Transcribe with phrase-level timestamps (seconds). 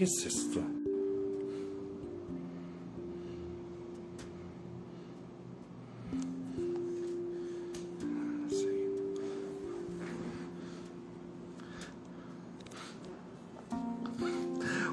[0.00, 0.60] ¿Qué es esto?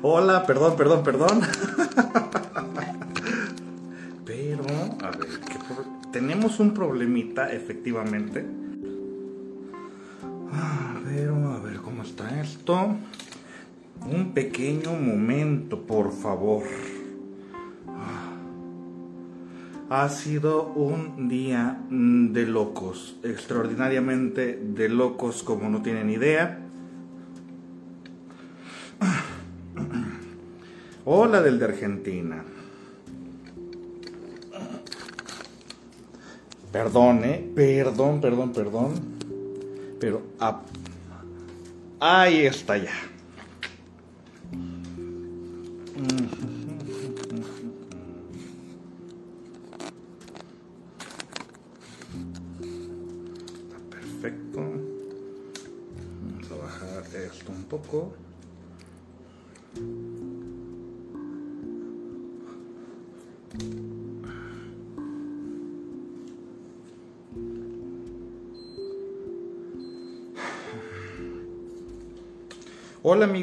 [0.02, 1.40] Hola, perdón, perdón, perdón.
[4.26, 5.30] Pero, a ver,
[6.12, 8.46] tenemos un problemita, efectivamente.
[11.06, 12.98] Pero, a ver, ¿cómo está esto?
[14.38, 16.62] Pequeño momento, por favor.
[19.90, 26.60] Ha sido un día de locos, extraordinariamente de locos como no tienen idea.
[31.06, 32.44] Hola del de Argentina.
[36.72, 37.52] Perdón, eh.
[37.56, 38.94] Perdón, perdón, perdón.
[40.00, 40.62] Pero ah,
[42.00, 43.17] ahí está ya.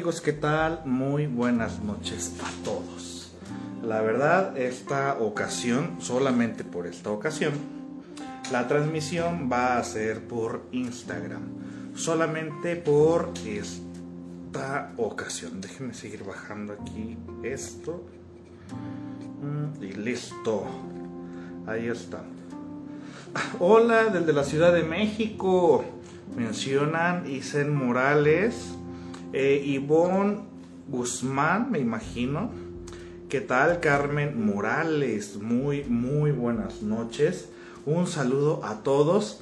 [0.05, 0.83] Amigos, ¿qué tal?
[0.85, 3.33] Muy buenas noches a todos.
[3.81, 7.53] La verdad, esta ocasión, solamente por esta ocasión,
[8.51, 11.41] la transmisión va a ser por Instagram.
[11.95, 15.59] Solamente por esta ocasión.
[15.59, 18.05] Déjenme seguir bajando aquí esto.
[19.41, 20.65] Mm, y listo.
[21.65, 22.21] Ahí está.
[23.59, 25.83] Hola, desde la Ciudad de México.
[26.37, 28.74] Mencionan Isen Morales.
[29.37, 30.37] Eh, Ivonne
[30.87, 32.51] Guzmán, me imagino.
[33.27, 35.35] ¿Qué tal, Carmen Morales?
[35.35, 37.49] Muy, muy buenas noches.
[37.85, 39.41] Un saludo a todos.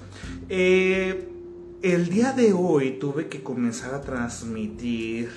[0.50, 1.30] Eh,
[1.84, 5.30] el día de hoy tuve que comenzar a transmitir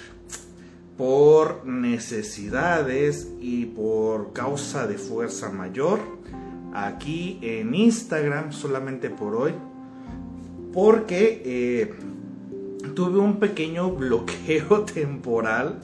[0.96, 6.00] por necesidades y por causa de fuerza mayor
[6.72, 9.52] aquí en Instagram solamente por hoy
[10.72, 11.94] porque eh,
[12.94, 15.80] tuve un pequeño bloqueo temporal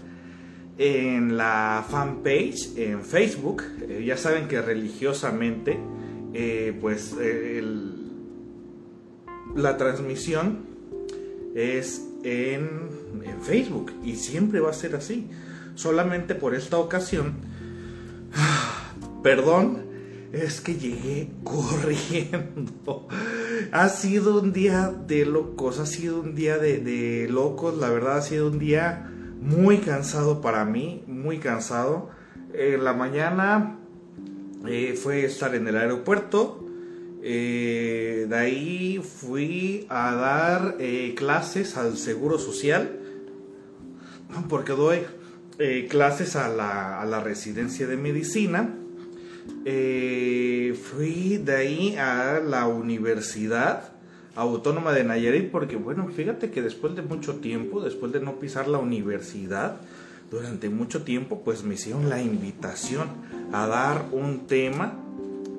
[0.78, 3.62] en la fanpage en Facebook.
[3.82, 5.78] Eh, ya saben que religiosamente,
[6.34, 7.14] eh, pues
[9.54, 10.60] la transmisión
[11.54, 12.88] es en,
[13.24, 15.28] en, Facebook y siempre va a ser así.
[15.74, 17.34] Solamente por esta ocasión,
[19.22, 19.92] perdón,
[20.32, 23.06] es que llegué corriendo.
[23.72, 28.22] Ha sido un día de locos, ha sido un día de, locos, la verdad ha
[28.22, 32.10] sido un día muy cansado para mí, muy cansado.
[32.54, 33.78] En la mañana
[34.66, 36.66] eh, fue estar en el aeropuerto,
[37.22, 42.98] eh, de ahí fui a dar eh, clases al Seguro Social,
[44.48, 45.00] porque doy
[45.88, 48.81] clases a la, a la residencia de medicina
[49.64, 53.92] eh, fui de ahí a la Universidad
[54.34, 58.66] Autónoma de Nayarit porque, bueno, fíjate que después de mucho tiempo, después de no pisar
[58.66, 59.76] la universidad,
[60.30, 63.08] durante mucho tiempo, pues me hicieron la invitación
[63.52, 64.94] a dar un tema,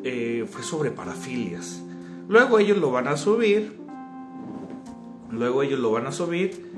[0.04, 1.84] eh, fue sobre parafilias.
[2.28, 3.74] Luego ellos lo van a subir,
[5.30, 6.72] luego ellos lo van a subir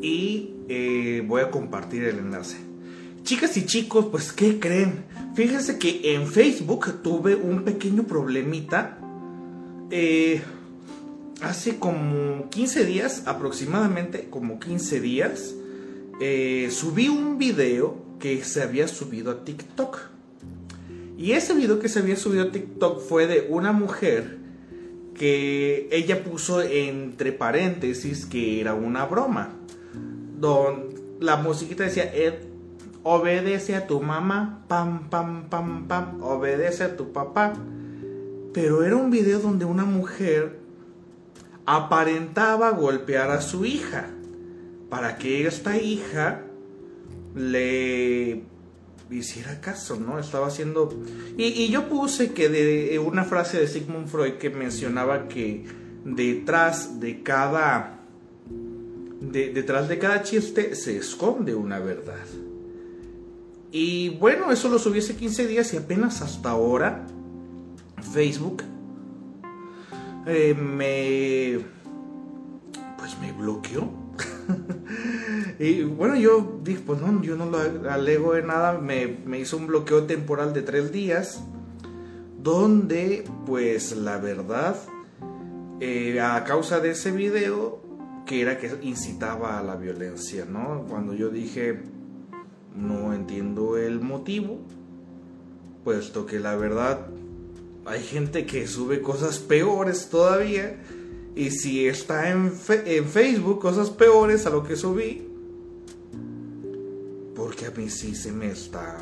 [0.00, 2.71] y eh, voy a compartir el enlace.
[3.24, 5.04] Chicas y chicos, pues ¿qué creen?
[5.34, 8.98] Fíjense que en Facebook tuve un pequeño problemita.
[9.90, 10.42] Eh,
[11.40, 15.54] hace como 15 días, aproximadamente como 15 días,
[16.20, 20.00] eh, subí un video que se había subido a TikTok.
[21.16, 24.38] Y ese video que se había subido a TikTok fue de una mujer
[25.14, 29.54] que ella puso entre paréntesis que era una broma.
[30.40, 30.88] Don,
[31.20, 32.12] la musiquita decía,
[33.02, 37.52] obedece a tu mamá, pam, pam, pam, pam, obedece a tu papá.
[38.52, 40.58] Pero era un video donde una mujer
[41.66, 44.10] aparentaba golpear a su hija
[44.90, 46.42] para que esta hija
[47.34, 48.42] le
[49.10, 50.18] hiciera caso, ¿no?
[50.18, 50.92] Estaba haciendo...
[51.36, 55.64] Y, yo puse que de una frase de Sigmund Freud que mencionaba que
[56.04, 58.00] detrás de cada...
[59.20, 62.26] detrás de cada chiste se esconde una verdad.
[63.72, 67.06] Y bueno, eso lo subí hace 15 días y apenas hasta ahora
[68.12, 68.62] Facebook
[70.26, 71.64] eh, me
[72.98, 73.90] pues me bloqueó.
[75.58, 77.58] y bueno, yo dije, pues no, yo no lo
[77.90, 81.42] alego de nada, me, me hizo un bloqueo temporal de tres días,
[82.42, 84.76] donde pues la verdad,
[85.80, 87.80] eh, a causa de ese video,
[88.26, 90.84] que era que incitaba a la violencia, ¿no?
[90.88, 91.80] Cuando yo dije,
[92.76, 94.58] no entiendo el motivo,
[95.84, 97.06] puesto que la verdad
[97.84, 100.76] hay gente que sube cosas peores todavía.
[101.34, 105.26] Y si está en, en Facebook cosas peores a lo que subí,
[107.34, 108.98] porque a mí sí se me está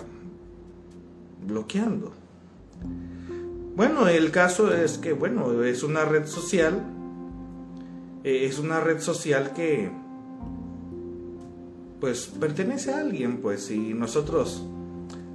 [1.45, 2.13] bloqueando.
[3.75, 6.83] Bueno, el caso es que, bueno, es una red social.
[8.25, 9.91] Eh, es una red social que,
[12.01, 14.65] pues, pertenece a alguien, pues, y nosotros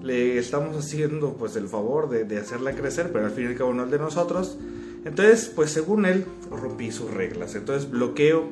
[0.05, 3.73] le estamos haciendo pues el favor de, hacerla crecer, pero al fin y al cabo
[3.73, 4.57] no es de nosotros.
[5.03, 7.55] Entonces, pues según él, rompí sus reglas.
[7.55, 8.47] Entonces, bloqueo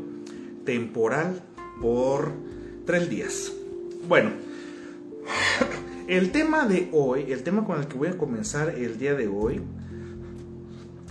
[0.65, 1.44] temporal
[1.80, 2.31] por
[2.86, 3.51] tres días.
[4.07, 4.31] Bueno,
[6.07, 9.27] el tema de hoy, el tema con el que voy a comenzar el día de
[9.27, 9.62] hoy,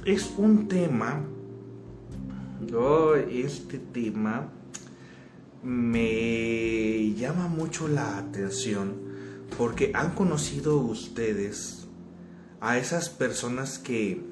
[0.05, 1.21] es un tema...
[2.75, 4.49] Oh, este tema
[5.63, 8.95] me llama mucho la atención
[9.57, 11.87] porque han conocido ustedes
[12.61, 14.25] a esas personas que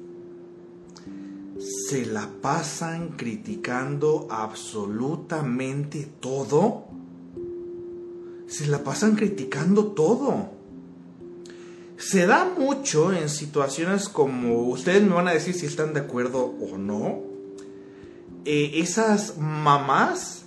[1.87, 6.85] se la pasan criticando absolutamente todo.
[8.47, 10.49] Se la pasan criticando todo.
[11.97, 16.45] Se da mucho en situaciones como ustedes me van a decir si están de acuerdo
[16.45, 17.19] o no.
[18.43, 20.40] Eh, esas mamás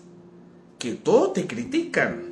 [0.84, 2.24] que todo te critican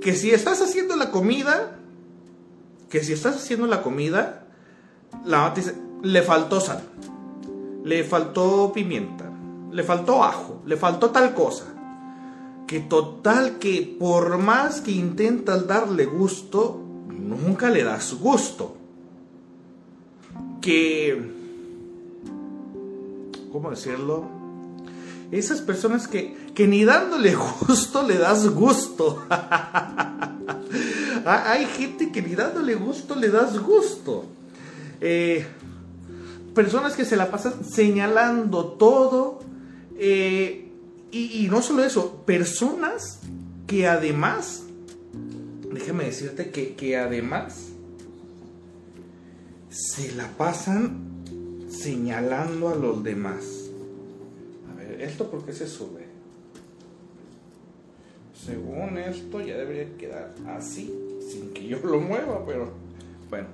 [0.00, 1.76] que si estás haciendo la comida,
[2.88, 4.46] que si estás haciendo la comida,
[5.26, 5.52] la
[6.02, 6.80] le faltó sal,
[7.84, 9.30] le faltó pimienta,
[9.70, 11.66] le faltó ajo, le faltó tal cosa.
[12.66, 16.80] Que total que por más que intentas darle gusto,
[17.10, 18.78] nunca le das gusto.
[20.62, 21.32] Que...
[23.52, 24.31] ¿Cómo decirlo?
[25.32, 27.34] Esas personas que, ni dándole
[27.66, 29.26] gusto le das gusto.
[31.24, 34.26] Hay gente que ni dándole gusto le das gusto.
[35.00, 35.46] Eh,
[36.54, 39.40] personas que se la pasan señalando todo.
[39.96, 40.68] Eh,
[41.10, 43.20] y, no solo eso, personas
[43.66, 44.64] que además,
[45.72, 47.68] déjame decirte que, que además
[49.70, 51.00] se la pasan
[51.70, 53.61] señalando a los demás.
[55.02, 56.06] ¿Esto por qué se sube?
[58.34, 62.72] Según esto ya debería quedar así, sin que yo lo mueva, pero
[63.28, 63.48] bueno.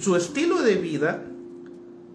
[0.00, 1.22] Su estilo de vida,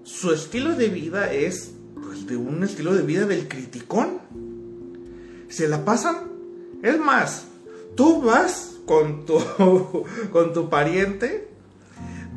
[0.04, 4.20] su estilo de vida es pues, de un estilo de vida del criticón.
[5.48, 6.32] Se la pasan.
[6.84, 7.48] Es más,
[7.96, 9.40] tú vas con tu,
[10.32, 11.50] con tu pariente,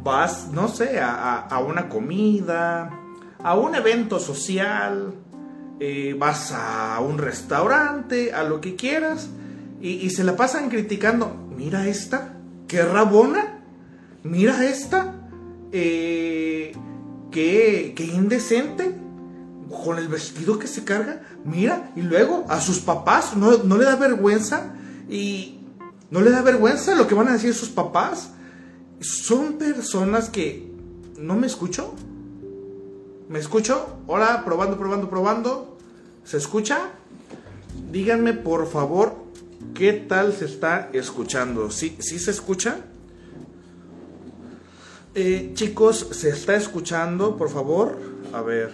[0.05, 3.00] vas, no sé, a, a una comida,
[3.43, 5.15] a un evento social,
[5.81, 9.29] eh, vas a un restaurante, a lo que quieras,
[9.81, 12.35] y, se la pasan criticando, mira esta,
[12.69, 13.63] qué rabona,
[14.23, 15.15] mira esta,
[15.73, 16.73] eh,
[17.31, 18.95] qué, qué indecente,
[19.85, 23.85] con el vestido que se carga, mira, y luego a sus papás no, no le
[23.85, 24.75] da vergüenza,
[25.09, 25.61] y
[26.11, 28.33] no le da vergüenza lo que van a decir sus papás.
[29.01, 30.71] Son personas que,
[31.19, 31.95] ¿no me escucho?
[33.31, 34.01] ¿Me escucho?
[34.09, 35.79] Hola, probando, probando, probando.
[36.25, 36.91] ¿Se escucha?
[37.93, 39.15] Díganme por favor
[39.73, 41.71] qué tal se está escuchando.
[41.71, 42.79] ¿Sí, ¿sí se escucha?
[45.15, 47.37] Eh, chicos, ¿se está escuchando?
[47.37, 47.97] Por favor.
[48.33, 48.73] A ver.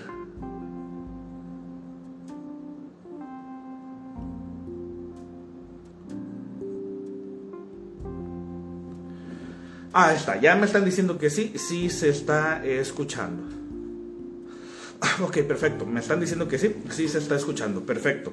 [9.93, 10.41] Ah, está.
[10.41, 13.56] Ya me están diciendo que sí, sí se está escuchando.
[15.23, 15.87] Ok, perfecto.
[15.87, 16.75] Me están diciendo que sí.
[16.91, 17.85] Sí se está escuchando.
[17.85, 18.33] Perfecto.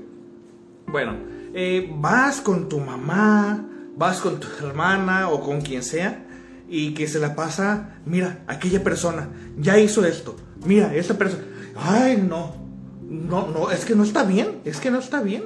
[0.87, 1.17] Bueno,
[1.53, 6.25] eh, vas con tu mamá, vas con tu hermana o con quien sea
[6.67, 10.35] y que se la pasa, mira, aquella persona ya hizo esto.
[10.65, 11.43] Mira, esta persona.
[11.75, 12.55] Ay, no.
[13.01, 14.61] No, no, es que no está bien.
[14.65, 15.43] Es que no está bien.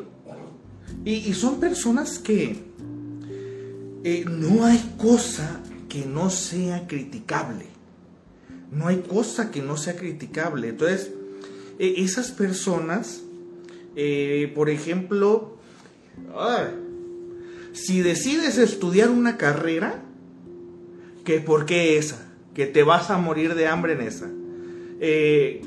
[1.03, 2.65] Y, son personas que
[4.03, 7.76] eh, no hay cosa que no sea criticable.
[8.71, 10.69] No hay cosa que no sea criticable.
[10.69, 11.11] Entonces,
[11.79, 13.21] e, esas personas,
[13.95, 15.57] eh, por ejemplo,
[17.73, 20.03] si decides estudiar una carrera,
[21.23, 24.29] que por qué esa, que te vas a morir de hambre en esa.
[24.99, 25.61] Eh,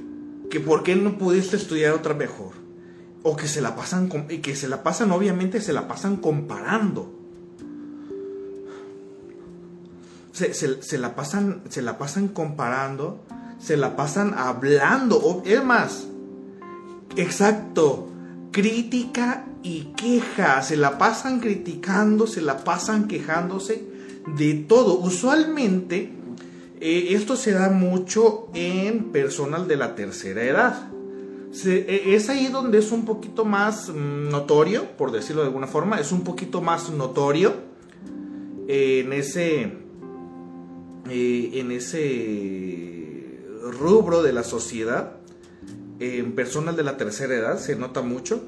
[0.50, 2.54] que por qué no pudiste estudiar otra mejor.
[3.22, 7.19] O que se la pasan, y que se la pasan, obviamente se la pasan comparando.
[10.40, 13.20] Se, la pasan, se la pasan comparando,
[13.58, 15.42] se la pasan hablando.
[15.44, 16.06] Es más,
[17.16, 18.08] exacto,
[18.50, 20.62] crítica y queja.
[20.62, 23.84] Se la pasan criticando, se la pasan quejándose
[24.36, 24.98] de todo.
[24.98, 26.12] Usualmente
[26.80, 30.90] eh, esto se da mucho en personas de la tercera edad.
[31.64, 36.12] E, es ahí donde es un poquito más notorio, por decirlo de alguna forma, es
[36.12, 37.54] un poquito más notorio
[38.68, 39.79] en ese
[41.08, 45.16] eh, en ese rubro de la sociedad.
[45.98, 48.42] En personas de la tercera edad se nota mucho.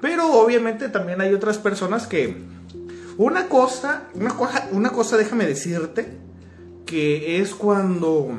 [0.00, 2.36] Pero obviamente también hay otras personas que...
[3.16, 6.18] Una cosa, una cosa, una cosa déjame decirte,
[6.84, 8.38] que es cuando,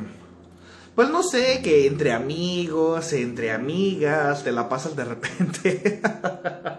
[0.96, 6.02] pues no sé, que entre amigos, entre amigas, te la pasas de repente,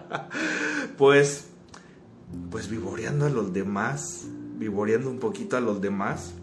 [0.97, 1.45] pues,
[2.49, 4.25] pues vivoreando a los demás,
[4.57, 6.33] vivoreando un poquito a los demás.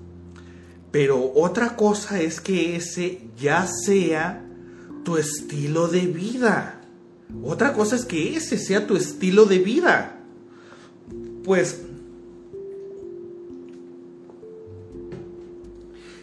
[0.95, 4.45] Pero otra cosa es que ese ya sea
[5.05, 6.83] tu estilo de vida.
[7.43, 10.21] Otra cosa es que ese sea tu estilo de vida.
[11.43, 11.81] Pues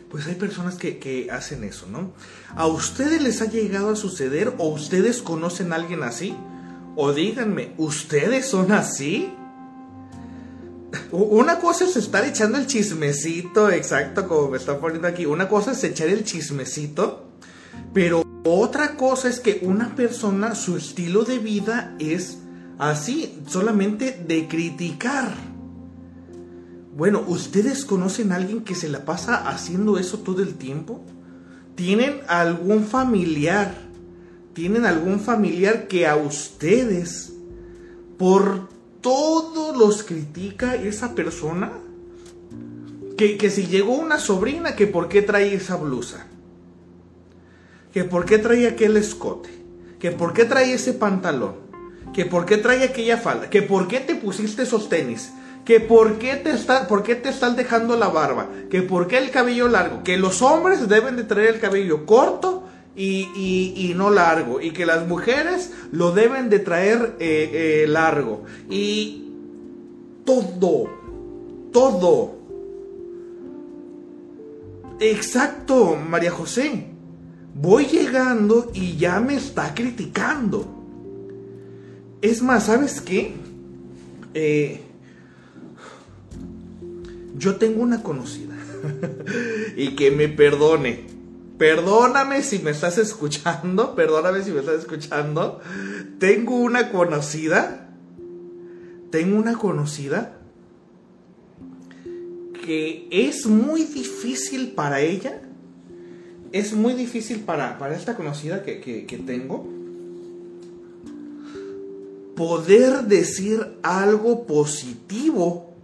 [0.09, 2.13] pues hay personas que, hacen eso, ¿no?
[2.55, 6.33] ¿A ustedes les ha llegado a suceder o ustedes conocen a alguien así?
[6.95, 9.33] O díganme, ¿ustedes son así?
[11.11, 15.25] Una cosa es estar echando el chismecito, exacto, como me están poniendo aquí.
[15.25, 17.27] Una cosa es echar el chismecito,
[17.93, 22.39] pero otra cosa es que una persona, su estilo de vida es
[22.77, 25.33] así, solamente de criticar.
[26.95, 31.05] Bueno, ¿ustedes conocen a alguien que se la pasa haciendo eso todo el tiempo?
[31.75, 33.75] ¿Tienen algún familiar?
[34.53, 37.31] ¿Tienen algún familiar que a ustedes
[38.17, 38.70] por
[39.01, 41.71] todo los critica esa persona?
[43.17, 46.27] Que, que si llegó una sobrina, que por qué trae esa blusa?
[47.93, 49.49] Que por qué trae aquel escote?
[49.99, 51.55] Que por qué trae ese pantalón?
[52.13, 53.49] Que por qué trae aquella falda?
[53.49, 55.31] Que por qué te pusiste esos tenis?
[55.65, 59.19] que por qué te está, por qué te están dejando la barba, que por qué
[59.19, 62.63] el cabello largo, que los hombres deben de traer el cabello corto
[62.95, 69.29] y, no largo, y que las mujeres lo deben de traer eh, eh, largo, y
[70.25, 70.89] todo,
[71.71, 72.35] todo.
[74.99, 76.85] Exacto, María José.
[77.53, 80.65] Voy llegando y ya me está criticando.
[82.21, 83.33] Es más, ¿sabes qué?
[84.33, 84.81] Eh,
[87.35, 88.55] yo tengo una conocida
[89.75, 91.10] y que me perdone.
[91.61, 95.61] Perdóname si me estás escuchando, perdóname si me estás escuchando.
[96.17, 97.87] Tengo una conocida,
[99.11, 100.39] tengo una conocida
[102.65, 105.39] que es muy difícil para ella,
[106.51, 109.69] es muy difícil para, para esta conocida que, que tengo,
[112.35, 115.75] poder decir algo positivo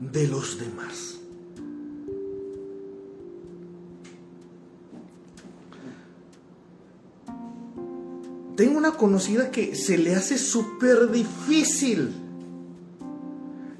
[0.00, 1.07] de los demás.
[8.58, 12.12] Tengo una conocida que se le hace súper difícil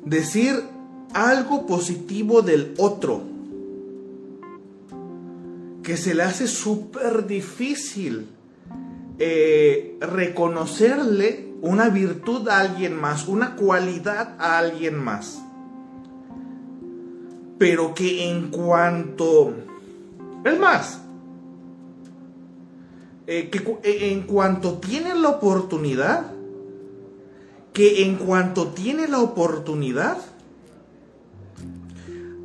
[0.05, 0.63] decir
[1.13, 3.23] algo positivo del otro.
[5.83, 8.29] Que se le hace súper difícil
[9.19, 15.43] eh, reconocerle una virtud a alguien más, una cualidad a alguien más
[17.59, 19.53] pero que en cuanto...
[20.45, 21.01] Es más,
[23.31, 26.33] eh, que eh, en cuanto tiene la oportunidad,
[27.75, 30.17] que en cuanto tiene la oportunidad,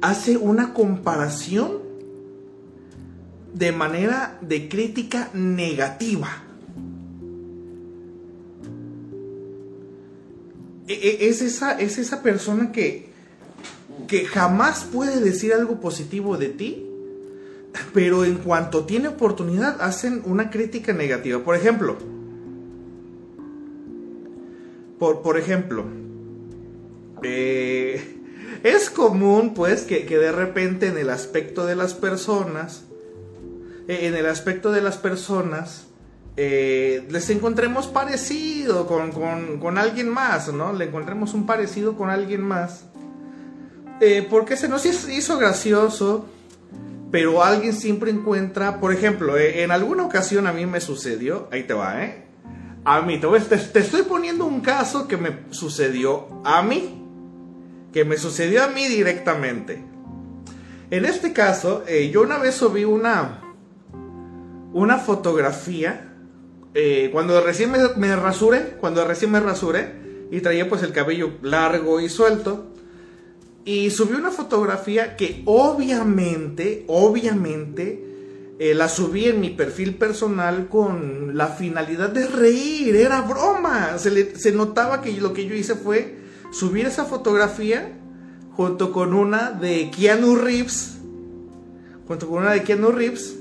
[0.01, 1.77] hace una comparación
[3.53, 6.43] de manera de crítica negativa.
[10.89, 13.09] E, e, es esa, es esa persona que,
[14.09, 16.92] que jamás puede decir algo positivo de ti,
[17.93, 21.43] pero en cuanto tiene oportunidad hacen una crítica negativa.
[21.43, 21.97] Por ejemplo,
[24.99, 25.83] por, ejemplo,
[27.23, 28.21] eh,
[28.63, 32.83] es común pues que, de repente en el aspecto de las personas,
[33.87, 35.87] eh, en el aspecto de las personas,
[36.37, 39.11] eh, les encontremos parecido con,
[39.59, 40.71] con, alguien más, ¿no?
[40.71, 42.85] Le encontremos un parecido con alguien más.
[44.29, 46.25] Porque se nos hizo gracioso
[47.13, 51.61] pero alguien siempre encuentra, por ejemplo, eh, en alguna ocasión a mí me sucedió, ahí
[51.61, 52.25] te va, ¿eh?
[52.85, 57.05] A mí, te, te estoy poniendo un caso que me sucedió a mí,
[57.93, 59.85] que me sucedió a mí directamente.
[60.89, 63.43] En este caso, eh, yo una vez subí una,
[64.73, 66.15] una fotografía,
[66.73, 71.33] eh, cuando recién me, me, rasuré, cuando recién me rasuré, y traía pues el cabello
[71.43, 72.72] largo y suelto,
[73.65, 78.03] y subí una fotografía que obviamente, obviamente,
[78.59, 84.35] eh, la subí en mi perfil personal con la finalidad de reír, era broma, se,
[84.37, 86.17] se notaba que lo que yo hice fue
[86.51, 87.97] subir esa fotografía
[88.55, 90.97] junto con una de Keanu Reeves,
[92.07, 93.35] junto con una de Keanu Reeves,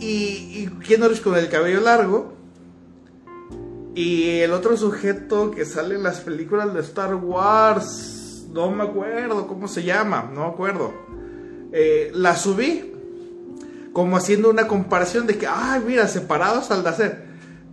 [0.00, 2.34] y, y Keanu Reeves con el cabello largo,
[3.94, 8.25] y el otro sujeto que sale en las películas de Star Wars,
[8.56, 10.92] no me acuerdo cómo se llama, no me acuerdo,
[11.72, 12.92] eh, la subí
[13.92, 17.24] como haciendo una comparación de que, ay, mira, separados al hacer.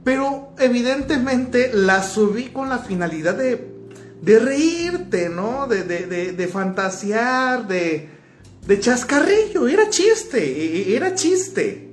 [0.04, 3.74] Pero evidentemente la subí con la finalidad de
[4.24, 5.68] de reírte, ¿no?
[5.68, 8.08] De, de, de, fantasear, de,
[8.66, 11.90] de chascarrillo, era chiste, e, e, era chiste.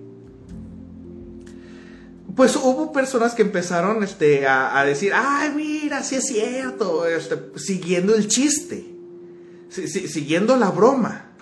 [2.37, 8.15] Pues hubo personas que empezaron este, a, decir, ay, mira, sí es cierto, este, siguiendo
[8.15, 8.95] el chiste,
[9.69, 11.33] siguiendo la broma,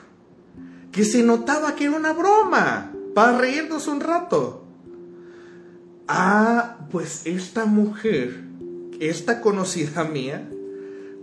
[0.93, 4.65] que se notaba que era una broma, para reírnos un rato.
[6.07, 8.45] Ah, pues esta mujer,
[9.01, 10.49] esta conocida mía,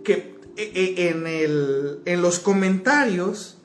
[0.04, 3.58] que eh, eh, en, el, en los comentarios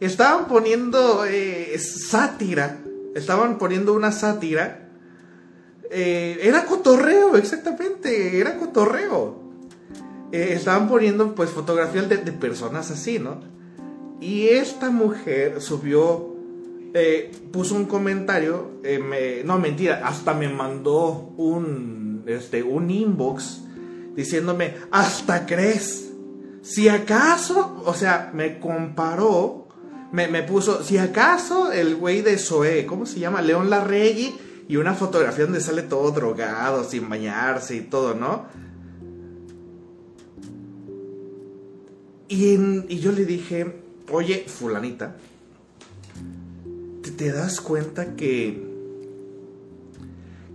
[0.00, 2.78] estaban poniendo eh, sátira,
[3.14, 4.85] estaban poniendo una sátira.
[5.90, 9.40] Era cotorreo, exactamente, era cotorreo.
[10.32, 13.40] estaban poniendo pues fotografías de, personas así, ¿no?
[14.20, 16.34] Y esta mujer subió,
[17.52, 18.80] puso un comentario,
[19.44, 23.62] no mentira, hasta me mandó un, este, un inbox
[24.16, 26.10] diciéndome, hasta crees.
[26.62, 29.68] Si acaso, o sea, me comparó,
[30.10, 33.42] me, puso, si acaso el güey de Zoé, ¿cómo se llama?
[33.42, 34.34] León Larregui,
[34.68, 38.46] y una fotografía donde sale todo drogado, sin bañarse y todo, ¿no?
[42.28, 42.54] Y,
[42.88, 45.16] y yo le dije, oye, fulanita,
[47.16, 48.66] te das cuenta que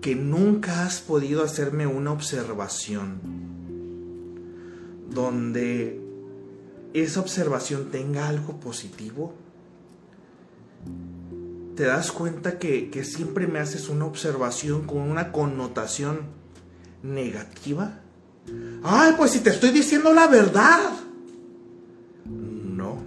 [0.02, 3.20] que nunca has podido hacerme una observación
[5.14, 6.02] donde
[6.94, 9.34] esa observación tenga algo positivo?
[11.76, 16.20] ¿Te das cuenta que, siempre me haces una observación con una connotación
[17.04, 18.00] negativa?
[18.84, 20.80] Ay, pues si te estoy diciendo la verdad.
[22.26, 22.98] No.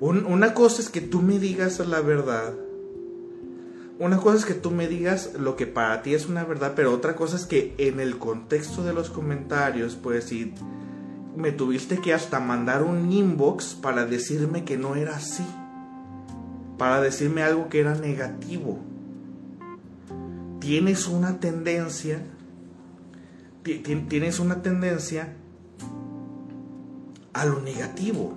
[0.00, 2.54] una cosa es que tú me digas la verdad
[4.00, 6.94] una cosa es que tú me digas lo que para ti es una verdad, pero
[6.94, 10.54] otra cosa es que en el contexto de los comentarios, pues si
[11.36, 15.44] me tuviste que hasta mandar un inbox para decirme que no era así,
[16.78, 18.78] para decirme algo que era negativo.
[20.60, 22.22] Tienes una tendencia,
[23.62, 25.34] tienes una tendencia
[27.32, 28.34] a lo negativo.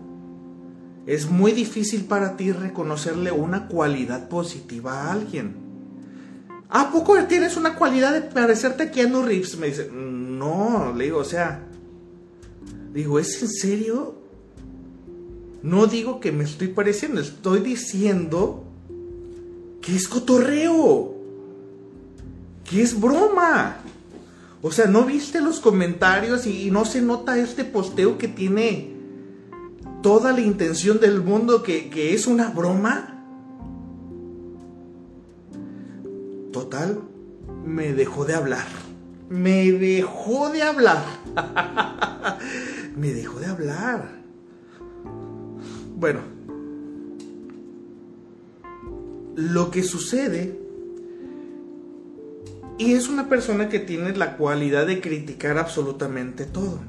[1.06, 5.56] Es muy difícil para ti reconocerle una cualidad positiva a alguien.
[6.70, 9.58] ¿A poco tienes una cualidad de parecerte a Keanu Reeves?
[9.58, 11.64] Me dice, no, le digo, o sea,
[12.94, 14.21] digo, ¿es en serio?
[15.64, 18.64] No digo que me estoy pareciendo, estoy diciendo
[19.82, 21.16] que es cotorreo,
[22.70, 23.78] que es broma.
[24.64, 28.92] O sea, ¿no viste los comentarios y, no se nota este posteo que tiene
[30.02, 33.24] toda la intención del mundo que, es una broma?
[36.52, 37.02] Total,
[37.66, 38.68] me dejó de hablar.
[39.30, 41.04] Me dejó de hablar.
[42.96, 44.21] me dejó de hablar.
[46.02, 46.22] Bueno,
[49.36, 50.58] lo que sucede
[52.80, 56.80] y es una persona que tiene la cualidad de criticar absolutamente todo.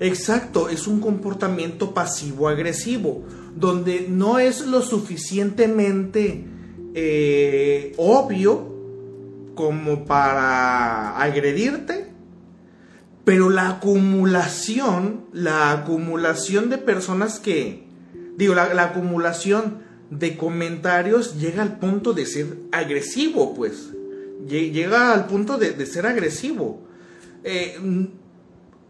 [0.00, 3.22] Exacto, es un comportamiento pasivo-agresivo,
[3.54, 6.44] donde no es lo suficientemente
[6.94, 8.74] eh, obvio
[9.54, 12.08] como para agredirte,
[13.24, 17.87] pero la acumulación, la acumulación de personas que,
[18.38, 23.90] digo, la, acumulación de comentarios llega al punto de ser agresivo, pues,
[24.46, 26.80] llega al punto de, ser agresivo.
[27.42, 27.76] Eh,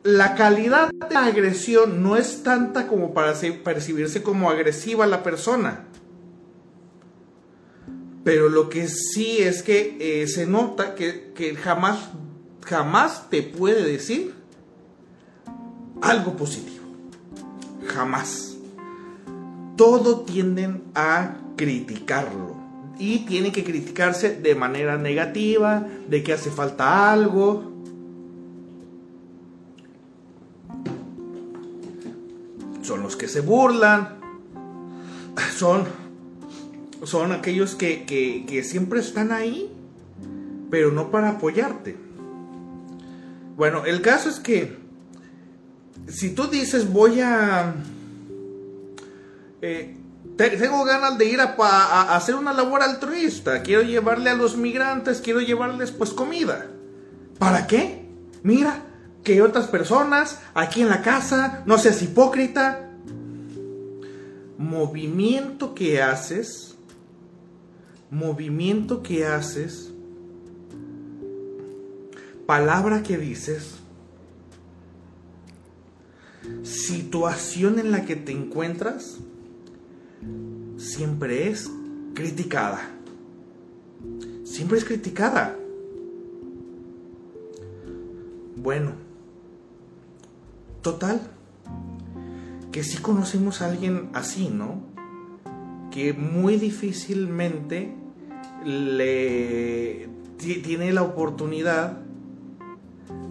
[0.02, 3.32] la calidad de la agresión no es tanta como para
[3.64, 5.86] percibirse como agresiva la persona.
[8.22, 12.10] Pero lo que sí es que eh, se nota que, que jamás,
[12.66, 14.34] jamás te puede decir
[16.02, 16.84] algo positivo.
[17.86, 18.57] Jamás.
[19.78, 22.56] Todo tienden a criticarlo.
[22.98, 27.72] Y tiene que criticarse de manera negativa, de que hace falta algo.
[32.82, 34.18] Son los que se burlan.
[35.56, 35.84] Son,
[37.04, 39.70] son aquellos que, que, que siempre están ahí,
[40.70, 41.96] pero no para apoyarte.
[43.56, 44.76] Bueno, el caso es que
[46.08, 47.74] si tú dices voy a...
[49.60, 49.96] Eh,
[50.36, 55.40] tengo ganas de ir a, hacer una labor altruista, quiero llevarle a los migrantes, quiero
[55.40, 56.66] llevarles pues comida.
[57.38, 58.06] ¿Para qué?
[58.42, 58.84] Mira,
[59.24, 62.88] que otras personas aquí en la casa, no seas hipócrita.
[64.58, 66.76] Movimiento que haces,
[68.10, 69.90] movimiento que haces,
[72.46, 73.74] palabra que dices,
[76.62, 79.18] situación en la que te encuentras
[80.88, 81.70] siempre es
[82.14, 82.80] criticada.
[84.44, 85.56] Siempre es criticada.
[88.56, 88.92] Bueno,
[90.82, 91.20] total,
[92.72, 94.82] que si conocemos a alguien así, ¿no?
[95.90, 97.94] Que muy difícilmente
[98.64, 101.98] le tiene la oportunidad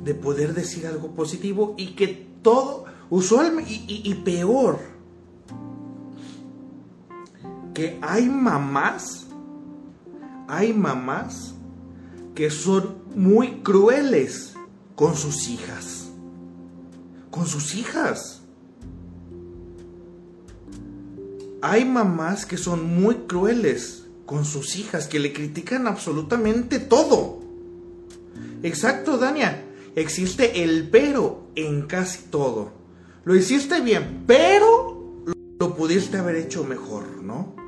[0.04, 4.80] de poder decir algo positivo y que todo Usualmente, y, peor,
[7.78, 9.28] que hay mamás,
[10.48, 11.54] hay mamás
[12.34, 14.56] que son muy crueles
[14.96, 16.10] con sus hijas.
[17.30, 18.42] Con sus hijas.
[21.62, 27.42] Hay mamás que son muy crueles con sus hijas, que le critican absolutamente todo.
[28.64, 29.64] Exacto, Dania.
[29.96, 32.72] Existe el pero en casi todo
[33.24, 35.26] lo hiciste bien, pero
[35.60, 37.67] lo pudiste haber hecho mejor, ¿no?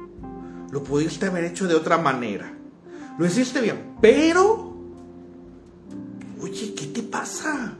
[0.71, 2.53] Lo pudiste haber hecho de otra manera.
[3.17, 4.75] Lo hiciste bien, pero...
[6.41, 7.75] Oye, ¿qué te pasa?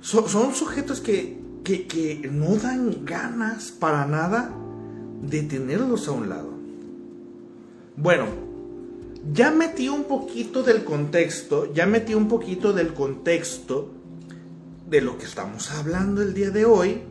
[0.00, 4.52] son sujetos que, que, que no dan ganas para nada
[5.20, 6.50] de tenerlos a un lado.
[7.96, 8.26] Bueno,
[9.32, 13.90] ya metí un poquito del contexto, ya metí un poquito del contexto
[14.88, 17.02] de lo que estamos hablando el día de hoy.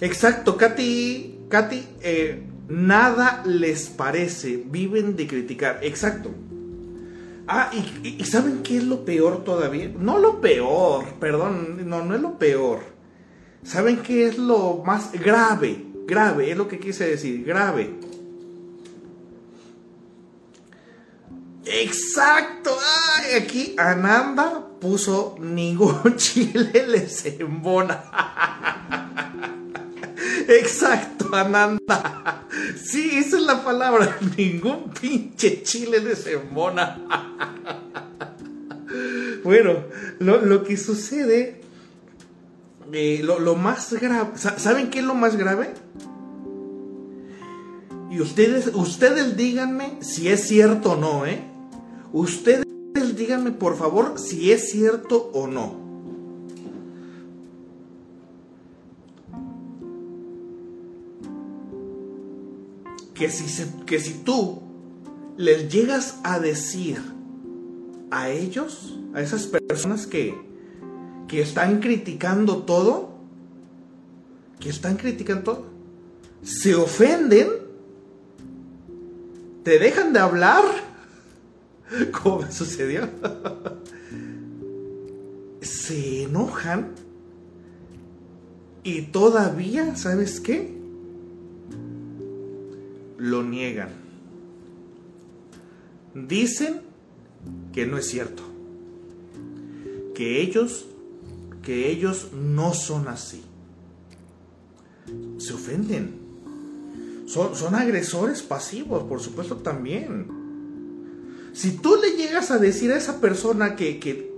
[0.00, 5.80] Exacto, Katy, Katy, eh, nada les parece, viven de criticar.
[5.82, 6.30] Exacto.
[7.46, 7.70] Ah,
[8.02, 9.92] y, ¿saben qué es lo peor todavía?
[9.98, 12.80] No lo peor, perdón, no, no es lo peor.
[13.64, 15.84] ¿Saben qué es lo más grave?
[16.06, 17.98] Grave, es lo que quise decir, grave.
[21.66, 22.70] Exacto.
[23.36, 29.01] Aquí Ananda puso ningún chile les embona.
[30.52, 32.46] Exacto, Ananda.
[32.82, 34.18] Sí, esa es la palabra.
[34.36, 36.98] Ningún pinche chile les embona.
[39.42, 39.86] Bueno,
[40.20, 41.62] lo, que sucede,
[42.92, 45.72] eh, lo, lo más grave, ¿saben qué es lo más grave?
[48.10, 51.42] Y ustedes, ustedes díganme si es cierto o no, ¿eh?
[52.12, 52.66] Ustedes
[53.16, 55.91] díganme por favor si es cierto o no.
[63.22, 64.62] Que si, que si tú
[65.36, 67.00] les llegas a decir
[68.10, 70.34] a ellos, a esas personas que,
[71.28, 73.10] que están criticando todo,
[74.58, 75.66] que están criticando todo,
[76.42, 77.46] se ofenden,
[79.62, 80.64] te dejan de hablar
[82.22, 83.08] ¿Cómo me sucedió?
[85.60, 86.92] Se enojan
[88.82, 90.81] y todavía, ¿sabes qué?
[93.22, 93.90] Lo niegan.
[96.12, 96.80] Dicen
[97.72, 98.42] que no es cierto.
[100.12, 100.86] Que ellos,
[101.62, 103.44] que ellos no son así.
[105.38, 106.16] Se ofenden.
[107.26, 110.26] Son, son agresores pasivos, por supuesto también.
[111.52, 114.32] Si tú le llegas a decir a esa persona que, que,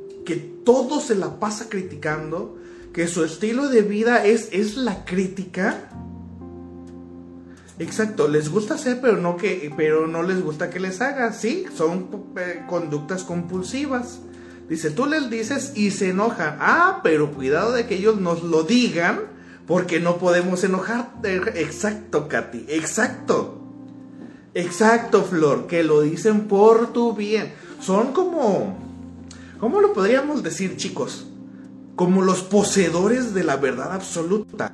[0.63, 2.59] todo se la pasa criticando,
[2.93, 5.91] que su estilo de vida es, es la crítica,
[7.79, 11.65] Exacto, les gusta hacer, pero no que, pero no les gusta que les haga, sí,
[11.77, 14.21] son eh, conductas compulsivas.
[14.69, 16.57] Dice, tú les dices y se enojan.
[16.61, 19.21] Ah, pero cuidado de que ellos nos lo digan
[19.67, 21.13] porque no podemos enojar.
[21.23, 22.67] Exacto, Katy.
[22.69, 23.61] Exacto.
[24.55, 25.67] Exacto, Flor.
[25.67, 27.53] Que lo dicen por tu bien.
[27.81, 28.79] Son como...
[29.61, 31.27] ¿Cómo lo podríamos decir, chicos?
[31.95, 34.73] Como los poseedores de la verdad absoluta.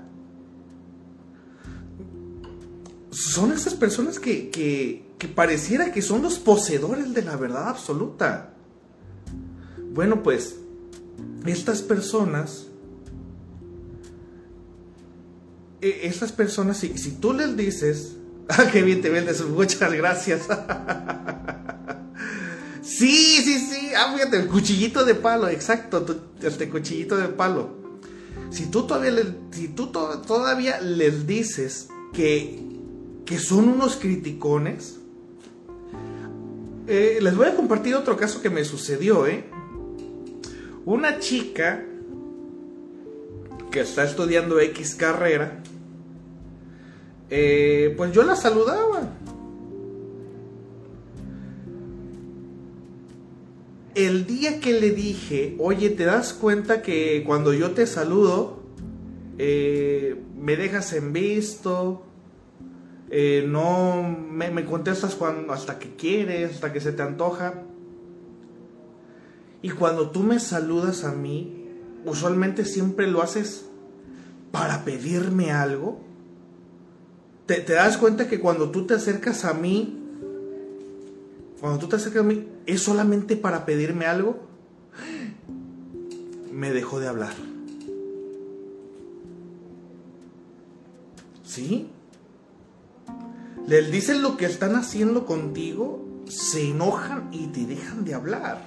[3.11, 8.55] Son esas personas que, que, que pareciera que son los poseedores de la verdad absoluta.
[9.93, 10.57] Bueno, pues
[11.47, 12.67] estas personas,
[15.81, 18.17] e, estas personas, si, si tú les dices,
[18.49, 20.43] ah, qué bien te vendes, muchas gracias.
[22.83, 26.05] sí, sí, sí, ah, fíjate, el cuchillito de palo, exacto,
[26.43, 27.81] este cuchillito de palo.
[28.51, 29.13] Si tú todavía,
[29.53, 32.70] si tú todavía les dices que,
[33.31, 34.99] que son unos criticones,
[36.89, 39.45] eh, les voy a compartir otro caso que me sucedió, ¿eh?
[40.85, 41.85] Una chica
[43.71, 45.63] que está estudiando X carrera,
[47.31, 49.09] eh, pues yo la saludaba.
[53.95, 58.59] El día que le dije, oye, ¿te das cuenta que cuando yo te saludo,
[59.39, 62.10] eh, me dejas en visto?
[63.11, 67.65] Eh, no me, me contestas cuando, hasta que quieres, hasta que se te antoja.
[69.63, 71.69] Y cuando tú me saludas a mí,
[72.05, 73.67] usualmente siempre lo haces
[74.53, 76.01] para pedirme algo.
[77.47, 79.99] ¿Te, das cuenta que cuando tú te acercas a mí,
[81.61, 84.39] cuando tú te acercas a mí, es solamente para pedirme algo?
[86.53, 87.33] Me dejó de hablar.
[91.45, 91.91] ¿Sí?
[93.67, 98.63] Les dicen lo que están haciendo contigo, se enojan y te dejan de hablar.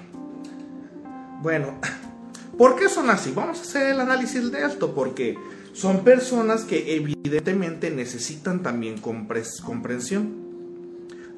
[1.42, 1.80] Bueno,
[2.58, 3.32] ¿por qué son así?
[3.36, 5.38] Vamos a hacer el análisis de esto, porque
[5.74, 10.44] son personas que evidentemente necesitan también comprensión.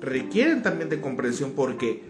[0.01, 2.03] Requieren también de comprensión porque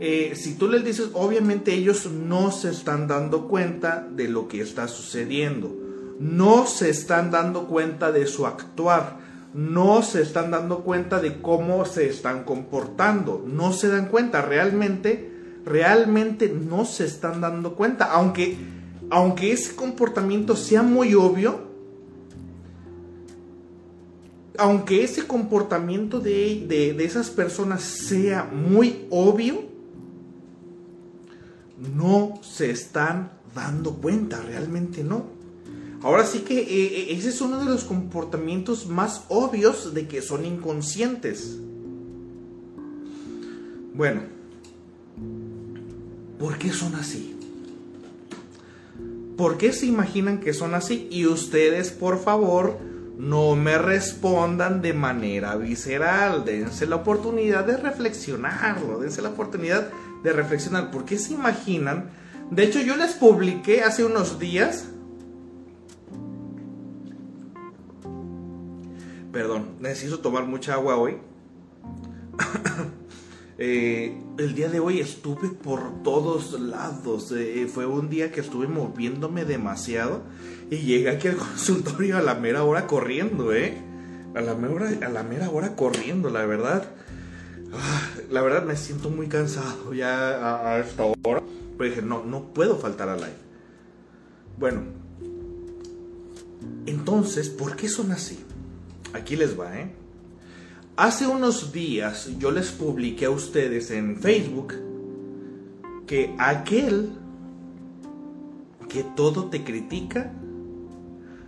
[0.00, 4.60] eh, si tú les dices, obviamente ellos no se están dando cuenta de lo que
[4.60, 5.74] está sucediendo,
[6.18, 9.18] no se están dando cuenta de su actuar,
[9.54, 15.34] no se están dando cuenta de cómo se están comportando, no se dan cuenta realmente
[15.64, 18.12] realmente no se están dando cuenta.
[18.12, 18.56] Aunque,
[19.10, 21.72] aunque ese comportamiento sea muy obvio,
[24.56, 29.64] aunque ese comportamiento de, de, esas personas sea muy obvio,
[31.96, 35.33] no se están dando cuenta, realmente no.
[36.04, 40.22] Ahora sí que eh, eh, ese es uno de los comportamientos más obvios de que
[40.22, 41.58] son inconscientes.
[43.94, 44.34] Bueno,
[46.38, 47.38] ¿Por qué son así?
[49.36, 51.08] ¿Por qué se imaginan que son así?
[51.10, 52.78] Y ustedes, por favor,
[53.16, 56.44] no me respondan de manera visceral.
[56.44, 58.98] Dense la oportunidad de reflexionarlo.
[58.98, 59.88] Dense la oportunidad
[60.22, 60.90] de reflexionar.
[60.90, 62.10] ¿Por qué se imaginan?
[62.50, 64.88] De hecho, yo les publiqué hace unos días.
[69.34, 71.18] Perdón, necesito tomar mucha agua hoy.
[73.56, 77.30] Eh, el día de hoy estuve por todos lados.
[77.30, 80.22] Eh, fue un día que estuve moviéndome demasiado
[80.72, 83.80] y llegué aquí al consultorio a la mera hora corriendo, ¿eh?
[84.34, 86.90] A la mera, a la mera hora corriendo, la verdad.
[87.72, 91.44] Ah, la verdad me siento muy cansado ya a, esta hora.
[91.78, 93.38] Pero dije, no, no puedo faltar al aire.
[94.58, 94.82] Bueno,
[96.86, 98.43] entonces, ¿por qué son así?
[99.14, 99.90] Aquí les va, ¿eh?
[100.96, 104.74] Hace unos días yo les publiqué a ustedes en Facebook
[106.06, 107.10] que aquel
[108.88, 110.32] que todo te critica,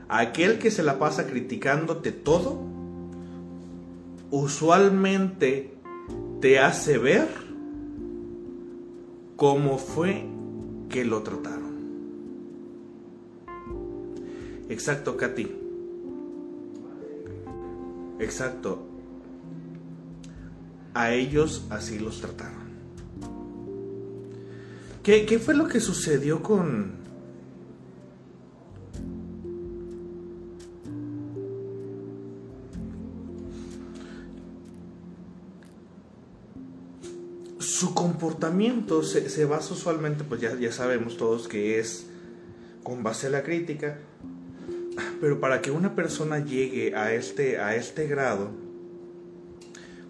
[0.08, 2.60] aquel que se la pasa criticándote todo,
[4.30, 5.74] usualmente
[6.40, 7.28] te hace ver
[9.34, 10.24] cómo fue
[10.88, 11.66] que lo trataron.
[14.68, 15.65] Exacto, Katy.
[18.18, 18.96] Exacto
[20.96, 22.66] a ellos así los trataron.
[25.02, 27.04] ¿Qué, fue lo que sucedió con...
[37.58, 42.06] Su comportamiento se, basa usualmente, pues ya, ya sabemos todos que es
[42.82, 43.98] con base a la crítica,
[45.20, 48.50] pero para que una persona llegue a este, a este grado,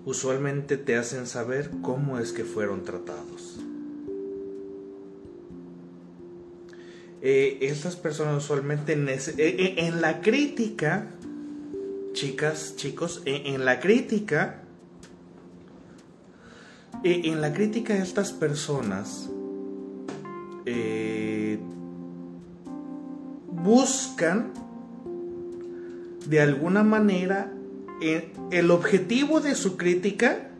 [0.05, 3.61] usualmente te hacen saber cómo es que fueron tratados.
[7.29, 11.09] eh, estas personas usualmente eh, en la crítica,
[12.13, 14.63] chicas, chicos, en la crítica,
[17.03, 19.29] en la crítica estas personas
[23.51, 24.53] buscan
[26.29, 27.53] de alguna manera
[28.51, 30.51] el objetivo de su crítica.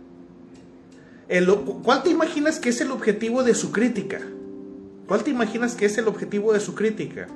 [1.83, 4.21] ¿Cuál te imaginas que es el objetivo de su crítica?
[5.07, 7.29] ¿Cuál te imaginas que es el objetivo de su crítica?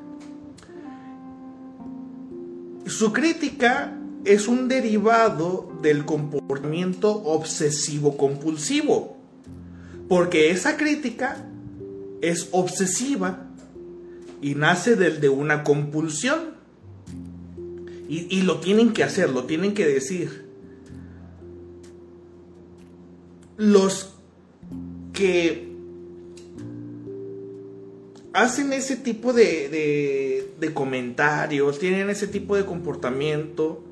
[2.86, 9.16] Su crítica es un derivado del comportamiento obsesivo compulsivo.
[10.08, 11.36] Porque esa crítica
[12.20, 13.46] es obsesiva
[14.42, 16.59] y nace del de una compulsión.
[18.12, 20.44] Y, lo tienen que hacer, lo tienen que decir.
[23.56, 24.14] Los
[25.12, 25.68] que
[28.32, 30.44] hacen ese tipo de,
[30.74, 33.84] comentarios, tienen ese tipo de comportamiento.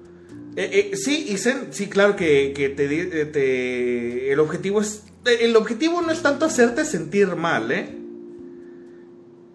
[0.57, 1.37] Eh, eh, sí,
[1.70, 5.04] sí, claro que, que te, te, el objetivo es.
[5.26, 7.94] El objetivo no es tanto hacerte sentir mal, ¿eh?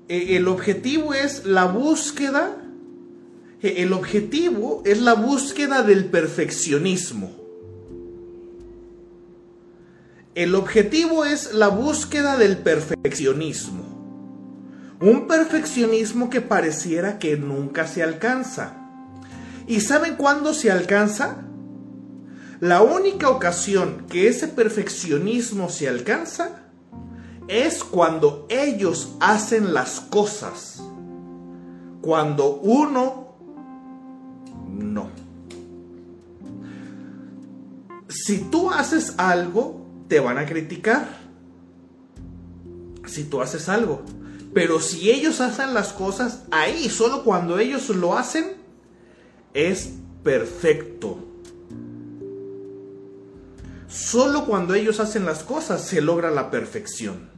[0.07, 2.62] eh el objetivo es la búsqueda
[3.63, 7.31] el objetivo es la búsqueda del perfeccionismo.
[10.35, 13.83] El objetivo es la búsqueda del perfeccionismo.
[14.99, 18.75] Un perfeccionismo que pareciera que nunca se alcanza.
[19.65, 21.37] ¿Y saben cuándo se alcanza?
[22.59, 26.63] La única ocasión que ese perfeccionismo se alcanza
[27.47, 30.83] es cuando ellos hacen las cosas.
[32.01, 33.22] Cuando uno
[34.73, 35.09] no.
[38.09, 41.07] Si tú haces algo, te van a criticar.
[43.05, 44.03] Si tú haces algo.
[44.53, 48.53] Pero si ellos hacen las cosas ahí, solo cuando ellos lo hacen,
[49.53, 51.17] es perfecto.
[53.87, 57.29] Solo cuando ellos hacen las cosas se logra la perfección.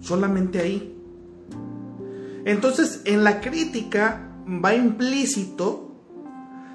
[0.00, 0.96] Solamente ahí.
[2.44, 5.83] Entonces, en la crítica va implícito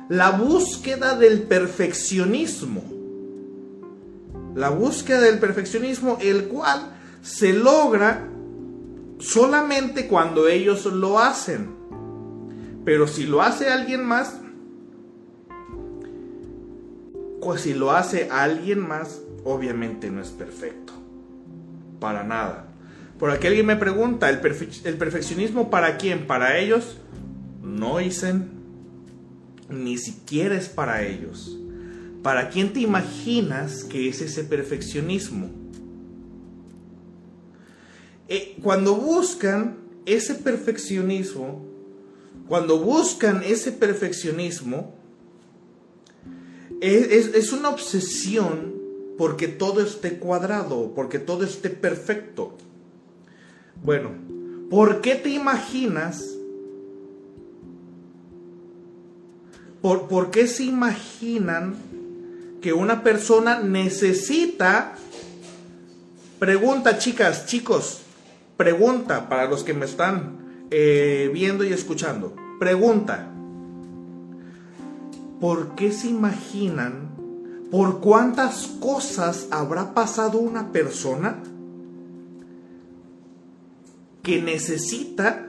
[0.09, 2.83] la búsqueda del perfeccionismo.
[4.55, 8.27] La búsqueda del perfeccionismo, el cual se logra
[9.19, 11.69] solamente cuando ellos lo hacen.
[12.83, 14.39] Pero si lo hace alguien más,
[17.39, 20.93] pues si lo hace alguien más, obviamente no es perfecto.
[21.99, 22.65] Para nada.
[23.19, 26.25] Por aquí alguien me pregunta, ¿el, el perfeccionismo para quién?
[26.25, 26.97] ¿Para ellos?
[27.61, 28.58] No dicen
[29.69, 31.57] ni siquiera es para ellos.
[32.23, 35.49] ¿Para quién te imaginas que es ese perfeccionismo?
[38.27, 41.65] Eh, cuando buscan ese perfeccionismo,
[42.47, 44.95] cuando buscan ese perfeccionismo,
[46.81, 48.75] es, es una obsesión
[49.17, 52.57] porque todo esté cuadrado, porque todo esté perfecto.
[53.83, 54.11] Bueno,
[54.69, 56.38] ¿por qué te imaginas
[59.81, 61.75] ¿Por, qué se imaginan
[62.61, 64.95] que una persona necesita...
[66.37, 68.01] Pregunta, chicas, chicos,
[68.55, 72.33] pregunta para los que me están eh, viendo y escuchando.
[72.59, 73.29] Pregunta.
[75.39, 77.09] ¿Por qué se imaginan
[77.71, 81.43] por cuántas cosas habrá pasado una persona
[84.23, 85.47] que necesita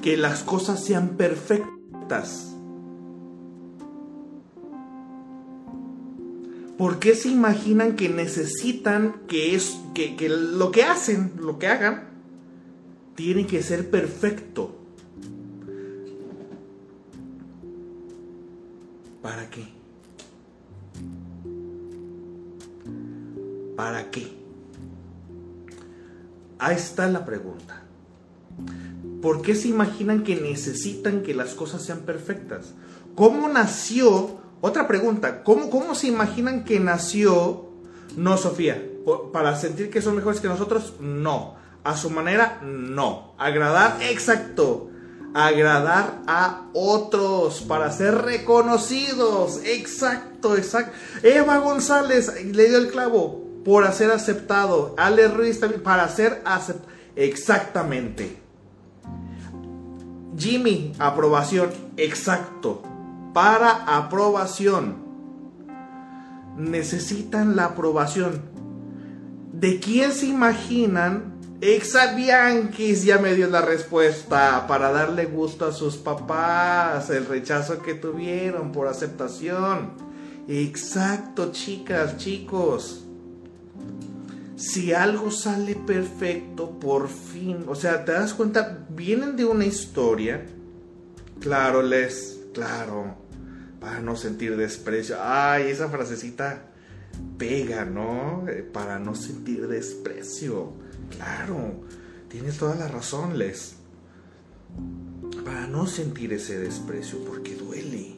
[0.00, 2.57] que las cosas sean perfectas?
[6.78, 11.66] ¿Por qué se imaginan que necesitan que, es, que, que lo que hacen, lo que
[11.66, 12.08] hagan,
[13.16, 14.78] tiene que ser perfecto?
[19.20, 19.64] ¿Para qué?
[23.74, 24.28] ¿Para qué?
[26.60, 27.82] Ahí está la pregunta.
[29.20, 32.74] ¿Por qué se imaginan que necesitan que las cosas sean perfectas?
[33.16, 37.68] ¿Cómo nació otra pregunta, ¿cómo, ¿cómo se imaginan que nació
[38.16, 38.82] no Sofía?
[39.32, 40.94] ¿Para sentir que son mejores que nosotros?
[41.00, 41.56] No.
[41.84, 43.34] A su manera, no.
[43.38, 44.90] Agradar, exacto.
[45.32, 49.60] Agradar a otros para ser reconocidos.
[49.64, 50.92] Exacto, exacto.
[51.22, 54.94] Eva González le dio el clavo por ser aceptado.
[54.98, 56.88] Ale Ruiz también para ser aceptado.
[57.14, 58.36] Exactamente.
[60.36, 61.70] Jimmy, aprobación.
[61.96, 62.97] Exacto
[63.32, 64.96] para aprobación.
[66.56, 68.42] Necesitan la aprobación.
[69.52, 75.96] ¿De quién se imaginan Exabianquis ya me dio la respuesta para darle gusto a sus
[75.96, 79.90] papás, el rechazo que tuvieron por aceptación.
[80.46, 83.04] Exacto, chicas, chicos.
[84.54, 90.46] Si algo sale perfecto, por fin, o sea, te das cuenta, vienen de una historia.
[91.40, 93.14] Claro, les, claro,
[93.80, 95.16] para no sentir desprecio.
[95.20, 96.64] Ay, esa frasecita
[97.38, 98.48] pega, ¿no?
[98.48, 100.72] Eh, para no sentir desprecio.
[101.16, 101.84] Claro,
[102.28, 103.76] tienes toda la razón, Les.
[105.44, 108.16] Para no sentir ese desprecio, porque duele.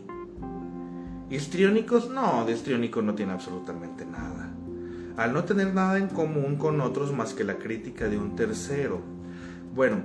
[1.28, 2.54] Histriónicos, no, de
[3.02, 4.50] no tiene absolutamente nada.
[5.16, 9.00] Al no tener nada en común con otros más que la crítica de un tercero.
[9.74, 10.02] Bueno,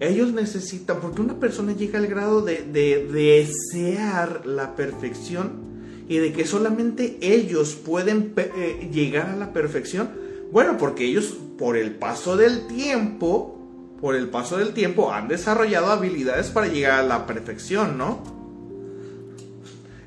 [0.00, 5.70] ellos necesitan, porque una persona llega al grado de, desear la perfección
[6.08, 10.10] y de que solamente ellos pueden eh, llegar a la perfección.
[10.50, 13.58] Bueno, porque ellos por el paso del tiempo,
[14.00, 18.40] por el paso del tiempo han desarrollado habilidades para llegar a la perfección, ¿no?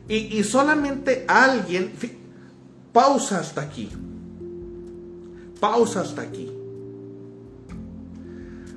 [0.10, 1.91] Y, solamente alguien,
[2.91, 3.89] pausa hasta aquí,
[5.60, 6.52] pausa hasta aquí.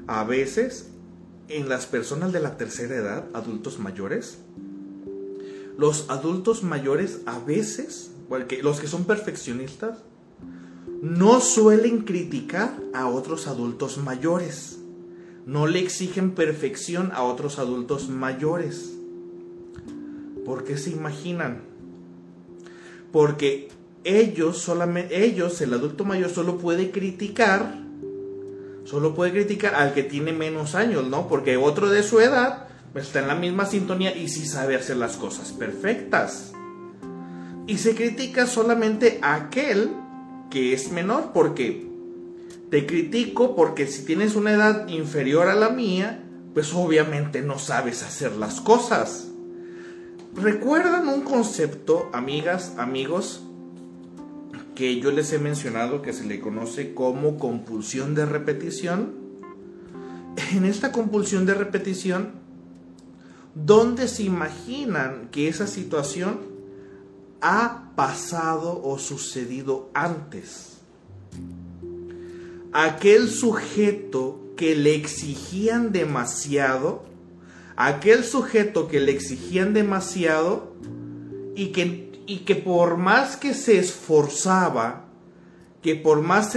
[0.07, 0.89] A veces,
[1.49, 4.39] en las personas de la tercera edad, adultos mayores,
[5.79, 8.11] los adultos mayores a veces,
[8.63, 9.99] los que son perfeccionistas,
[11.03, 14.79] no suelen criticar a otros adultos mayores.
[15.45, 18.95] No le exigen perfección a otros adultos mayores.
[20.45, 21.63] ¿Por qué se imaginan?
[23.13, 23.69] Porque
[24.05, 27.86] ellos solamente ellos el adulto mayor solo puede criticar
[28.87, 31.29] solo puede criticar al que tiene menos años, ¿no?
[31.29, 35.17] Porque otro de su edad está en la misma sintonía y sí sabe hacer las
[35.17, 36.53] cosas perfectas.
[37.67, 39.91] Y se critica solamente a aquel
[40.51, 41.91] que es menor porque
[42.71, 46.23] te critico porque si tienes una edad inferior a la mía,
[46.55, 49.29] pues obviamente no sabes hacer las cosas.
[50.35, 53.46] ¿Recuerdan un concepto, amigas, amigos,
[54.77, 59.15] que yo les he mencionado que se le conoce como compulsión de repetición?
[60.53, 62.31] En esta compulsión de repetición,
[63.57, 66.55] ¿dónde se imaginan que esa situación
[67.41, 70.79] ha pasado o sucedido antes.
[72.73, 77.05] Aquel sujeto que le exigían demasiado,
[77.77, 80.75] aquel sujeto que le exigían demasiado
[81.55, 85.05] y que, y que por más que se esforzaba,
[85.83, 86.57] que por más,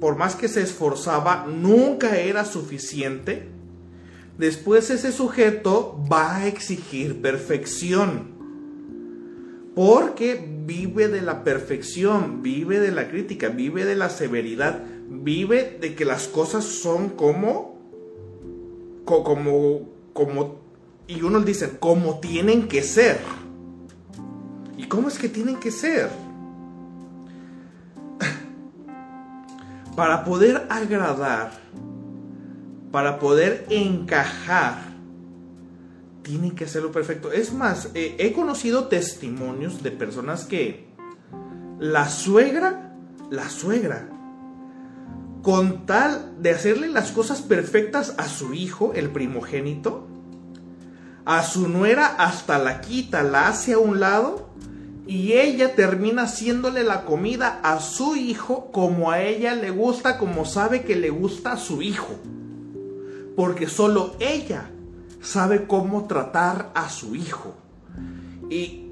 [0.00, 3.48] por más que se esforzaba nunca era suficiente,
[4.36, 8.38] después ese sujeto va a exigir perfección
[9.78, 15.94] porque vive de la perfección, vive de la crítica, vive de la severidad, vive de
[15.94, 17.78] que las cosas son como,
[19.04, 20.56] como, como,
[21.06, 23.18] y unos dicen, como tienen que ser.
[24.78, 26.08] ¿Y cómo es que tienen que ser?
[29.96, 31.50] Para poder agradar,
[32.92, 34.78] para poder encajar,
[36.22, 37.32] tienen que hacerlo perfecto.
[37.32, 40.86] Es más, eh, he conocido testimonios de personas que
[41.80, 42.94] la suegra,
[43.30, 44.08] la suegra,
[45.42, 50.06] con tal de hacerle las cosas perfectas a su hijo, el primogénito,
[51.24, 54.47] a su nuera hasta la quita, la hace a un lado
[55.08, 60.44] y ella termina haciéndole la comida a su hijo como a ella le gusta, como
[60.44, 62.14] sabe que le gusta a su hijo.
[63.34, 64.70] Porque solo ella
[65.22, 67.54] sabe cómo tratar a su hijo.
[68.50, 68.90] Y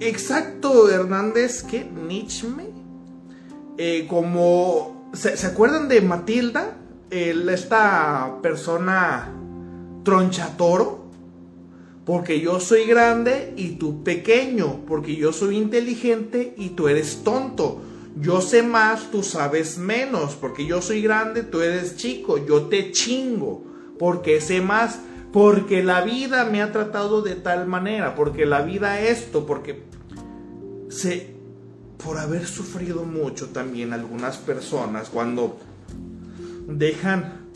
[0.00, 2.48] exacto, Hernández, que Nietzsche,
[3.78, 6.76] eh, como, ¿se, acuerdan de Matilda?
[7.10, 9.32] esta persona
[10.02, 11.01] tronchatoro.
[12.04, 14.80] Porque yo soy grande y tú pequeño.
[14.86, 17.80] Porque yo soy inteligente y tú eres tonto.
[18.20, 20.34] Yo sé más, tú sabes menos.
[20.34, 22.44] Porque yo soy grande, tú eres chico.
[22.44, 23.72] Yo te chingo
[24.02, 24.98] porque sé más,
[25.32, 29.84] porque la vida me ha tratado de tal manera, porque la vida esto, porque
[30.88, 31.36] sé,
[32.02, 35.56] por haber sufrido mucho también algunas personas cuando
[36.66, 37.46] dejan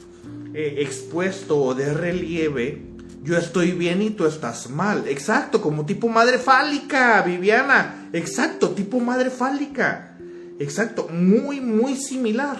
[0.55, 2.86] eh, expuesto o de relieve,
[3.27, 5.09] yo estoy bien y tú estás mal.
[5.09, 8.09] Exacto, como tipo madre fálica, Viviana.
[8.13, 10.17] Exacto, tipo madre fálica.
[10.61, 12.57] Exacto, muy, muy similar.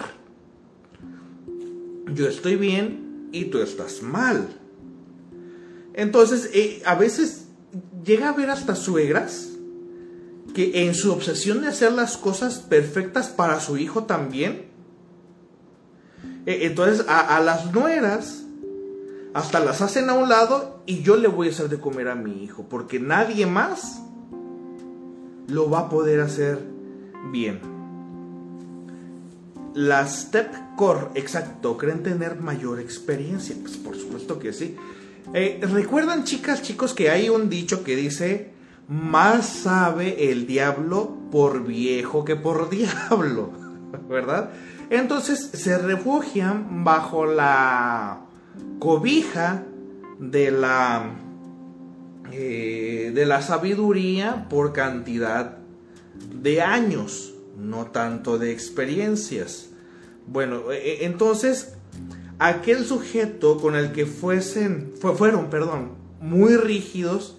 [2.13, 4.49] Yo estoy bien y tú estás mal.
[5.93, 7.45] Entonces, eh, a veces
[8.03, 9.47] llega a ver hasta suegras
[10.53, 14.67] que en su obsesión de hacer las cosas perfectas para su hijo también,
[16.45, 18.46] E, entonces a, las nueras
[19.37, 22.15] hasta las hacen a un lado y yo le voy a hacer de comer a
[22.15, 24.01] mi hijo, porque nadie más
[25.47, 26.59] lo va a poder hacer
[27.31, 27.59] bien.
[29.75, 33.55] Las Step Core, exacto, creen tener mayor experiencia.
[33.61, 34.75] Pues por supuesto que sí.
[35.35, 38.53] Eh, ¿Recuerdan, chicas, chicos, que hay un dicho que dice,
[38.87, 43.51] más sabe el diablo por viejo que por diablo?
[44.09, 44.49] ¿Verdad?
[44.89, 48.26] Entonces se refugian bajo la
[48.79, 49.63] cobija
[50.19, 51.15] de la,
[52.31, 55.57] eh, de la sabiduría por cantidad
[56.41, 59.69] de años, no tanto de experiencias.
[60.27, 61.77] Bueno, e, e, entonces
[62.39, 65.91] aquel sujeto con el que fuesen, fueron, perdón,
[66.21, 67.37] muy rígidos,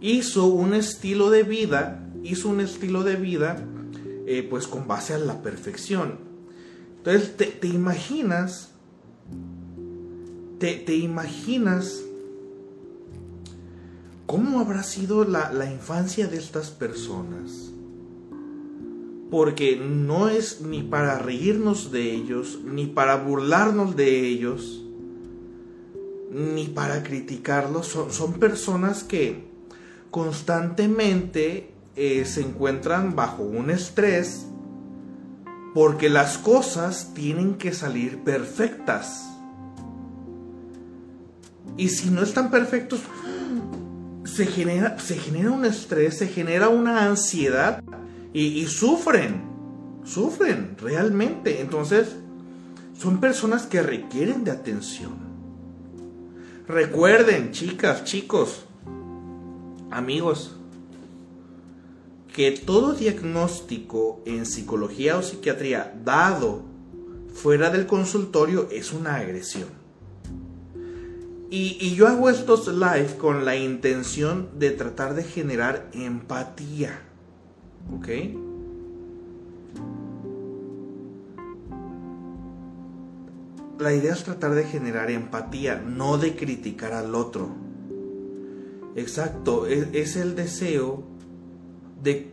[0.00, 3.64] hizo un estilo de vida, hizo un estilo de vida,
[4.26, 6.18] eh, pues con base a la perfección.
[6.98, 8.69] Entonces, te, imaginas,
[10.60, 12.02] te, imaginas
[14.26, 17.70] cómo habrá sido la, la infancia de estas personas
[19.30, 24.84] porque no es ni para reírnos de ellos, ni para burlarnos de ellos,
[26.30, 27.86] ni para criticarlos.
[27.86, 29.48] Son, personas que
[30.10, 34.46] constantemente eh, se encuentran bajo un estrés
[35.74, 39.29] porque las cosas tienen que salir perfectas.
[41.76, 43.00] Y si no están perfectos,
[44.24, 47.82] se genera, se genera un estrés, se genera una ansiedad
[48.32, 49.42] y, sufren,
[50.04, 51.60] sufren realmente.
[51.60, 52.16] Entonces,
[52.96, 55.12] son personas que requieren de atención.
[56.68, 58.64] Recuerden, chicas, chicos,
[59.90, 60.56] amigos,
[62.32, 66.62] que todo diagnóstico en psicología o psiquiatría dado
[67.34, 69.79] fuera del consultorio es una agresión.
[71.52, 77.02] Y, yo hago estos live con la intención de tratar de generar empatía.
[77.92, 78.08] ¿Ok?
[83.80, 87.48] La idea es tratar de generar empatía, no de criticar al otro.
[88.94, 91.02] Exacto, es, el deseo
[92.00, 92.30] de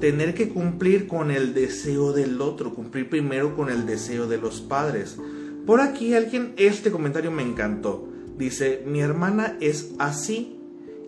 [0.00, 4.60] tener que cumplir con el deseo del otro, cumplir primero con el deseo de los
[4.60, 5.18] padres.
[5.66, 8.13] Por aquí alguien, este comentario me encantó.
[8.36, 10.60] Dice, mi hermana es así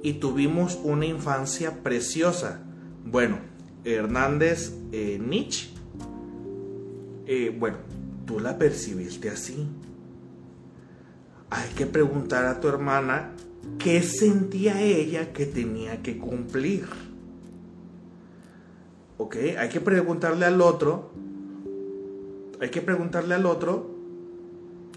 [0.02, 2.62] y tuvimos una infancia preciosa.
[3.04, 3.38] Bueno,
[3.84, 5.70] Hernández eh, Nietzsche,
[7.26, 7.78] eh, bueno,
[8.24, 9.66] tú la percibiste así.
[11.50, 13.32] Hay que preguntar a tu hermana
[13.78, 16.86] qué sentía ella que tenía que cumplir.
[19.18, 19.36] ¿Ok?
[19.58, 21.10] Hay que preguntarle al otro,
[22.60, 23.90] hay que preguntarle al otro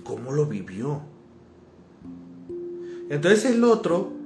[0.03, 1.01] cómo lo vivió.
[3.09, 4.19] Entonces el otro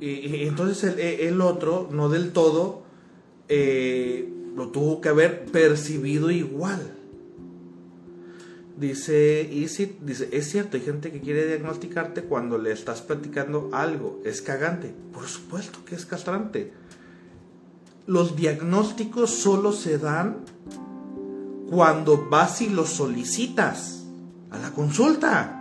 [0.00, 2.82] y, entonces el, otro, no del todo,
[3.48, 6.92] eh, lo tuvo que haber percibido igual.
[8.78, 14.20] Dice Easy, dice, es cierto, hay gente que quiere diagnosticarte cuando le estás platicando algo.
[14.24, 14.94] Es cagante.
[15.14, 16.72] Por supuesto que es castrante.
[18.06, 20.44] Los diagnósticos solo se dan
[21.70, 24.04] cuando vas y los solicitas
[24.50, 25.55] a la consulta.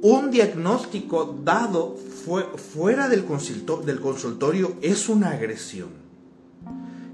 [0.00, 1.96] Un diagnóstico dado
[2.72, 5.88] fuera del, consultorio es una agresión.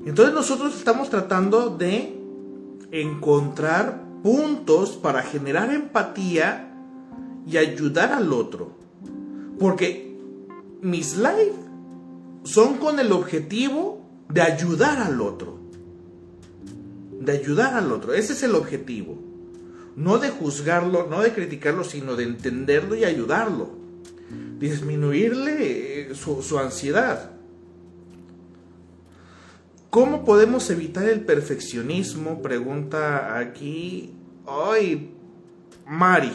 [0.04, 2.14] Entonces nosotros estamos tratando de
[2.90, 6.74] encontrar puntos para generar empatía
[7.46, 8.72] y ayudar al otro.
[9.58, 10.18] Porque
[10.82, 11.54] mis live
[12.42, 15.58] son con el objetivo de ayudar al otro.
[17.18, 18.12] De ayudar al otro.
[18.12, 19.23] Ese es el objetivo.
[19.96, 23.84] No de juzgarlo, no de criticarlo, sino de entenderlo y ayudarlo
[24.58, 27.32] disminuirle eh, su, ansiedad.
[29.90, 32.42] ¿Cómo podemos evitar el perfeccionismo?
[32.42, 34.12] Pregunta aquí.
[34.46, 35.14] Ay,
[35.86, 36.32] Mari.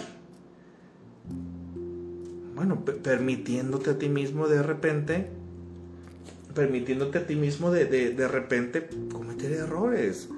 [2.55, 5.30] Bueno, permitiéndote a ti mismo de repente,
[6.53, 10.30] permitiéndote a ti mismo de, de repente cometer errores.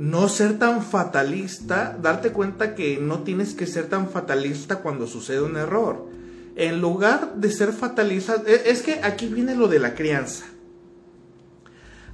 [0.00, 5.42] No ser tan fatalista, darte cuenta que no tienes que ser tan fatalista cuando sucede
[5.42, 6.08] un error
[6.56, 10.44] en lugar de ser fatalista, e, es que aquí viene lo de la crianza.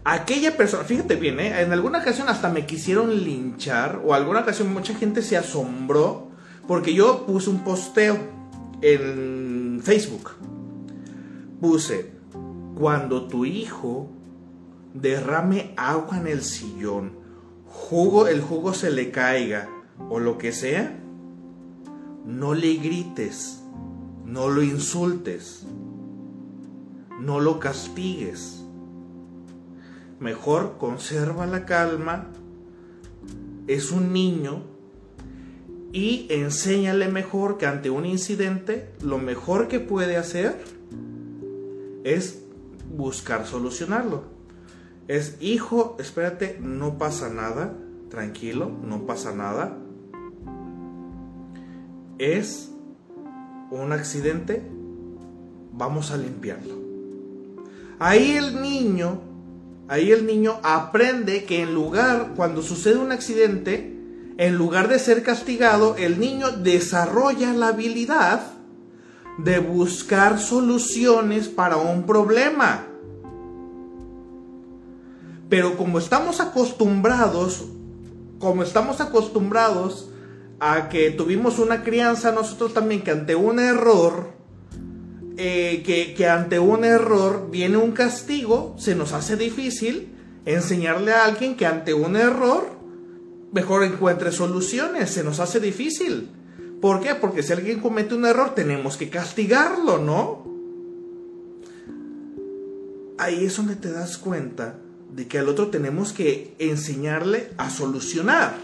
[0.04, 1.60] Aquella persona, fíjate bien, ¿eh?
[1.60, 6.28] en alguna ocasión hasta me quisieron linchar, o alguna ocasión mucha gente se asombró,
[6.68, 8.16] porque yo puse un posteo
[8.82, 10.30] en Facebook.
[11.60, 12.12] Puse,
[12.76, 14.10] cuando tu hijo
[14.94, 17.15] derrame agua en el sillón,
[17.76, 19.68] jugo, el jugo se le caiga
[20.08, 20.98] o lo que sea,
[22.24, 23.62] no le grites,
[24.24, 25.64] no lo insultes,
[27.20, 28.64] no lo castigues.
[30.18, 32.28] Mejor conserva la calma,
[33.68, 34.62] es un niño
[35.92, 40.60] y enséñale mejor que ante un incidente lo mejor que puede hacer
[42.04, 42.42] es
[42.96, 44.35] buscar solucionarlo.
[45.08, 47.76] Es, hijo, espérate, no pasa nada,
[48.10, 49.78] tranquilo, no pasa nada.
[52.18, 52.70] Es
[53.70, 54.62] un accidente,
[55.72, 56.74] vamos a limpiarlo.
[57.98, 59.20] Ahí el niño,
[59.88, 63.96] ahí el niño aprende que en lugar, cuando sucede un accidente,
[64.38, 68.42] en lugar de ser castigado, el niño desarrolla la habilidad
[69.38, 72.85] de buscar soluciones para un problema.
[75.48, 77.64] Pero como estamos acostumbrados,
[78.38, 80.10] como estamos acostumbrados
[80.58, 84.32] a que tuvimos una crianza nosotros también que ante un error,
[85.36, 90.08] eh, que, que ante un error viene un castigo, se nos hace difícil
[90.46, 92.76] enseñarle a alguien que ante un error
[93.52, 96.30] mejor encuentre soluciones, se nos hace difícil.
[96.80, 97.14] ¿Por qué?
[97.14, 100.44] Porque si alguien comete un error tenemos que castigarlo, ¿no?
[103.18, 104.78] Ahí es donde te das cuenta
[105.16, 108.54] de que al otro tenemos que enseñarle a solucionar.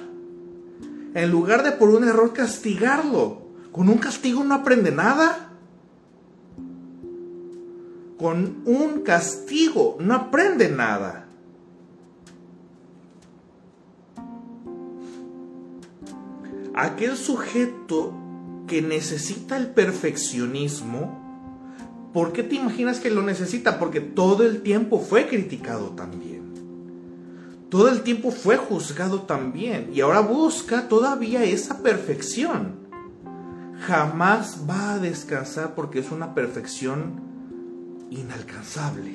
[1.15, 3.41] En lugar de por un error castigarlo.
[3.73, 5.51] Con un castigo no aprende nada.
[8.19, 11.27] Con un castigo no aprende nada.
[16.75, 18.13] Aquel sujeto
[18.67, 23.79] que necesita el perfeccionismo, ¿por qué te imaginas que lo necesita?
[23.79, 26.32] Porque todo el tiempo fue criticado también
[27.73, 32.81] todo el tiempo fue juzgado también y ahora busca todavía esa perfección.
[33.87, 37.23] Jamás va a descansar porque es una perfección
[38.11, 39.15] inalcanzable.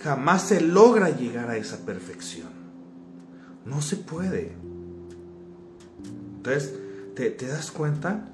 [0.00, 2.48] Jamás se logra llegar a esa perfección.
[3.64, 4.56] No se puede.
[6.38, 6.74] Entonces,
[7.14, 8.32] ¿te, das cuenta?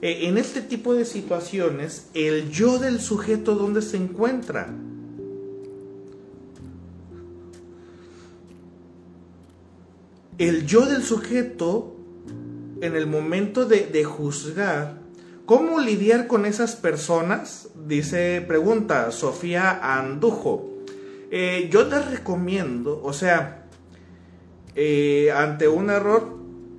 [0.00, 4.72] E, en este tipo de situaciones, el yo del sujeto, ¿dónde se encuentra?
[10.38, 11.96] El yo del sujeto
[12.80, 14.98] en el momento de, juzgar,
[15.46, 17.68] ¿cómo lidiar con esas personas?
[17.86, 20.68] Dice, pregunta Sofía Andujo.
[21.30, 23.68] Eh, yo te recomiendo, o sea,
[24.74, 26.36] eh, ante un error,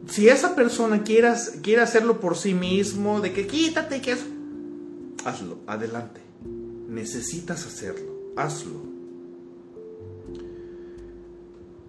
[0.07, 1.29] si esa persona quiere,
[1.81, 4.25] hacerlo por sí mismo, de que quítate, que eso,
[5.25, 6.21] hazlo, adelante.
[6.89, 8.82] Necesitas hacerlo, hazlo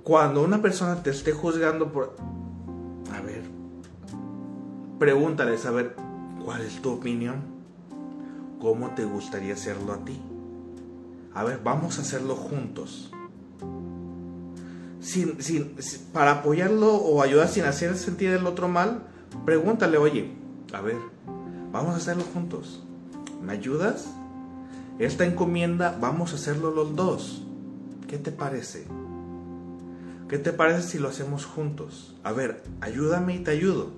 [0.05, 2.15] cuando una persona te esté juzgando por...
[3.11, 3.43] A ver,
[4.99, 5.97] pregúntale, a ver,
[6.45, 7.37] ¿cuál es tu opinión?
[8.61, 10.21] ¿Cómo te gustaría hacerlo a ti?
[11.35, 13.11] A ver, vamos a hacerlo juntos.
[15.01, 15.75] Sin, sin,
[16.13, 19.05] para apoyarlo o ayudar sin hacer sentir el otro mal,
[19.47, 20.33] pregúntale, oye,
[20.75, 20.97] a ver,
[21.73, 22.85] vamos a hacerlo juntos.
[23.43, 24.07] ¿Me ayudas?
[24.99, 27.43] Esta encomienda, vamos a hacerlo los dos.
[28.07, 28.87] ¿Qué te parece?
[30.35, 32.17] ¿Qué te parece si lo hacemos juntos?
[32.25, 33.93] A ver, ayúdame y te ayudo.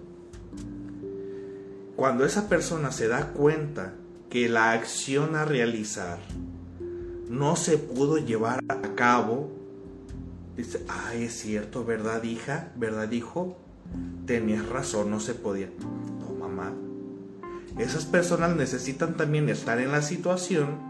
[1.96, 3.94] Cuando esa persona se da cuenta
[4.28, 6.18] que la acción a realizar
[7.30, 9.50] no se pudo llevar a cabo,
[10.58, 12.70] dice, ah, es cierto, ¿verdad hija?
[12.76, 13.56] ¿Verdad hijo?
[14.26, 15.70] Tenías razón, no se podía.
[16.20, 16.74] No, mamá.
[17.78, 20.80] Esas personas necesitan también estar en la situación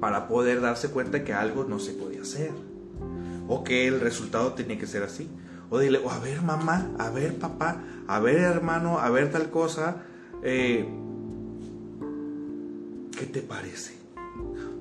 [0.00, 2.77] para poder darse cuenta que algo no se podía hacer
[3.48, 5.28] o que el resultado tenía que ser así.
[5.70, 9.50] O dile, o a ver mamá, a ver papá, a ver hermano, a ver tal
[9.50, 9.96] cosa.
[10.42, 10.86] Eh,
[13.18, 13.94] ¿Qué te parece?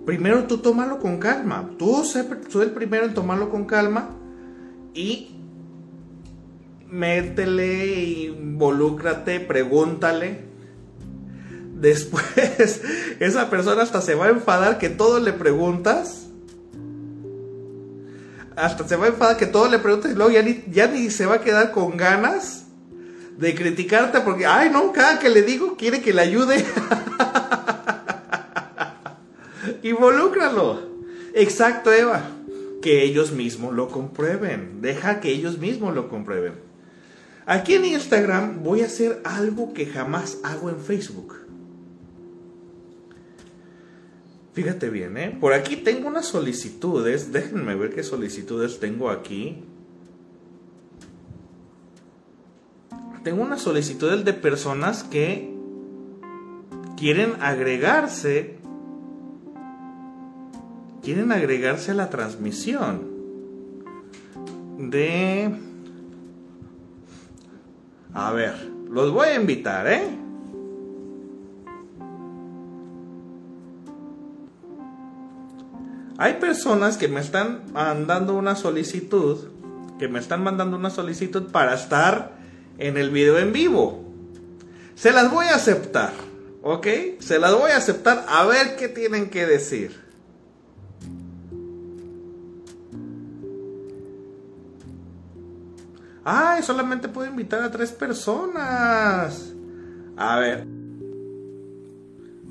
[0.06, 1.72] Primero tú tómalo con calma.
[1.78, 2.26] Tú sé,
[2.62, 4.10] el primero en tomarlo con calma
[4.94, 5.36] y
[6.90, 10.46] métele, involúcrate, pregúntale.
[11.74, 12.26] Después,
[13.20, 16.27] esa persona hasta se va a enfadar que todo le preguntas
[18.58, 21.12] hasta se va a enfadar que todo le preguntes y luego ya ni, ya ni
[21.12, 22.66] se va a quedar con ganas
[23.38, 26.66] de criticarte porque, ay, no, cada que le digo quiere que le ayude.
[29.84, 30.82] Involúcralo.
[31.36, 32.24] Exacto, Eva.
[32.82, 34.82] Que ellos mismos lo comprueben.
[34.82, 36.54] Deja que ellos mismos lo comprueben.
[37.46, 41.47] Aquí en Instagram voy a hacer algo que jamás hago en Facebook.
[44.58, 45.38] Fíjate bien, ¿eh?
[45.40, 47.32] Por aquí tengo unas solicitudes.
[47.32, 49.64] Déjenme ver qué solicitudes tengo aquí.
[53.24, 55.54] Tengo unas solicitudes de personas que
[56.98, 58.58] quieren agregarse.
[61.04, 63.04] Quieren agregarse a la transmisión.
[64.80, 65.52] De...
[68.12, 68.56] A ver,
[68.90, 70.27] los voy a invitar, ¿eh?
[76.20, 79.50] Hay personas que me están mandando una solicitud,
[80.00, 82.38] que me están mandando una solicitud para estar
[82.80, 84.04] en el video en vivo.
[84.96, 86.14] Se las voy a aceptar,
[86.64, 86.88] ¿ok?
[87.20, 90.08] Se las voy a aceptar a ver qué tienen que decir.
[96.24, 99.54] Ay, solamente puedo invitar a tres personas.
[100.18, 100.66] A ver.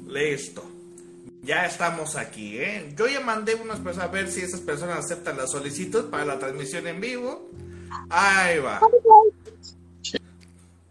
[0.06, 0.75] Listo.
[1.46, 2.92] Ya estamos aquí, ¿eh?
[2.96, 6.40] Yo ya mandé unas personas a ver si esas personas aceptan la solicitud para la
[6.40, 7.48] transmisión en vivo.
[8.10, 8.80] Ahí va.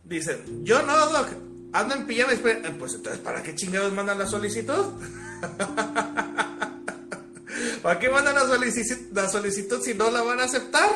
[0.06, 1.28] Dicen, yo no, Doc,
[1.74, 2.32] ando en pijama.
[2.80, 4.94] Pues entonces, ¿para qué chingados mandan la solicitud?
[7.84, 10.90] ¿Para qué mandan la solicitud, la solicitud si no la van a aceptar?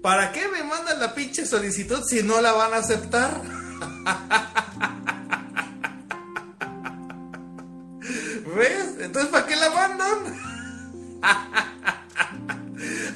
[0.00, 3.42] ¿Para qué me mandan la pinche solicitud si no la van a aceptar?
[8.98, 10.18] Entonces, ¿para qué la mandan?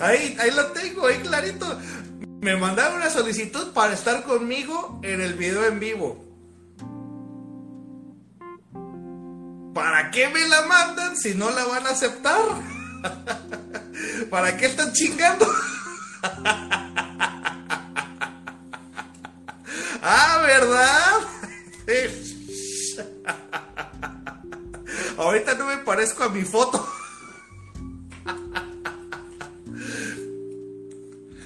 [0.00, 1.78] ahí, ahí lo tengo, ahí clarito.
[2.40, 6.24] Me mandaron una solicitud para estar conmigo en el video en vivo.
[9.74, 12.40] ¿Para qué me la mandan si no la van a aceptar?
[14.30, 15.46] ¿Para qué están chingando?
[20.02, 21.20] ah, ¿verdad?
[25.16, 26.86] Ahorita no me parezco a mi foto.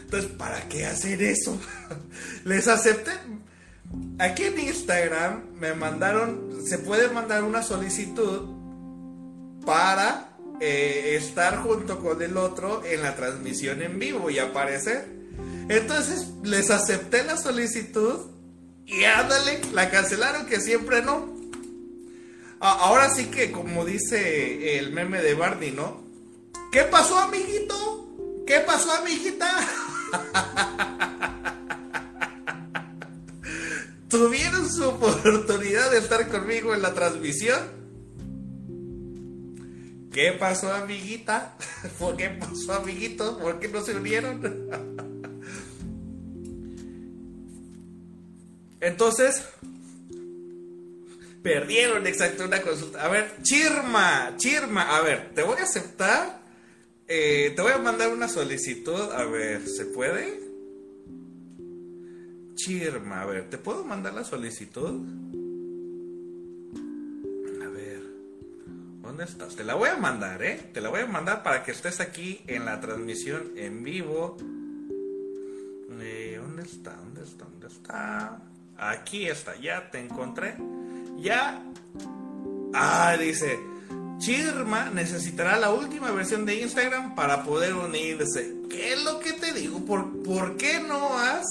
[0.03, 1.59] Entonces, ¿para qué hacer eso?
[2.45, 3.13] Les acepté.
[4.19, 8.43] Aquí en Instagram me mandaron, se puede mandar una solicitud
[9.65, 15.07] para eh, estar junto con el otro en la transmisión en vivo y aparecer.
[15.69, 18.31] Entonces les acepté la solicitud
[18.87, 21.36] y ándale, la cancelaron que siempre no.
[22.61, 26.05] Ahora sí que, como dice el meme de Barney, ¿no?
[26.73, 28.45] ¿Qué pasó, amiguito?
[28.47, 29.51] ¿Qué pasó, amiguita?
[34.09, 37.77] ¿Tuvieron su oportunidad de estar conmigo en la transmisión?
[40.13, 41.57] ¿Qué pasó, amiguita?
[41.99, 43.39] ¿Por qué pasó, amiguito?
[43.39, 44.41] ¿Por qué no se unieron?
[48.81, 49.43] Entonces,
[51.47, 53.05] Perdieron, exacto, una consulta.
[53.05, 56.41] A ver, Chirma, Chirma, a ver, te voy a aceptar.
[57.07, 59.13] Eh, te voy a mandar una solicitud.
[59.13, 60.41] A ver, ¿se puede?
[62.57, 65.07] Chirma, a ver, ¿te puedo mandar la solicitud?
[67.65, 68.03] A ver,
[69.03, 69.55] ¿dónde estás?
[69.55, 70.71] Te la voy a mandar, ¿eh?
[70.75, 74.37] Te la voy a mandar para que estés aquí en la transmisión en vivo.
[76.01, 76.97] Eh, ¿Dónde está?
[76.97, 77.45] ¿Dónde está?
[77.45, 78.43] ¿Dónde está?
[78.79, 80.57] Aquí está, ya te encontré.
[81.19, 81.63] Ya.
[82.75, 83.59] Ah, dice.
[84.19, 88.55] Chirma necesitará la última versión de Instagram para poder unirse.
[88.71, 89.85] ¿Qué es lo que te digo?
[89.85, 91.47] ¿Por, por qué no has...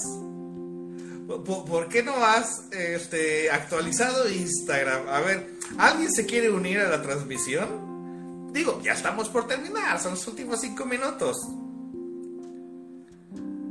[1.26, 5.08] Por, qué no has este, actualizado Instagram?
[5.08, 8.52] A ver, ¿alguien se quiere unir a la transmisión?
[8.52, 11.36] Digo, ya estamos por terminar, son los últimos cinco minutos.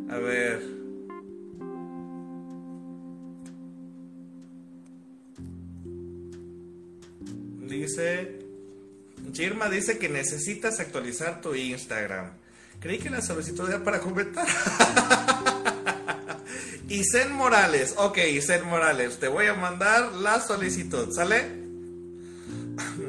[0.09, 0.74] A ver.
[7.67, 8.39] Dice,
[9.31, 12.31] Chirma dice que necesitas actualizar tu Instagram.
[12.79, 14.45] Creí que la solicitud era para comentar.
[16.89, 21.63] Isen Morales, ok, Isen Morales, te voy a mandar la solicitud, ¿sale?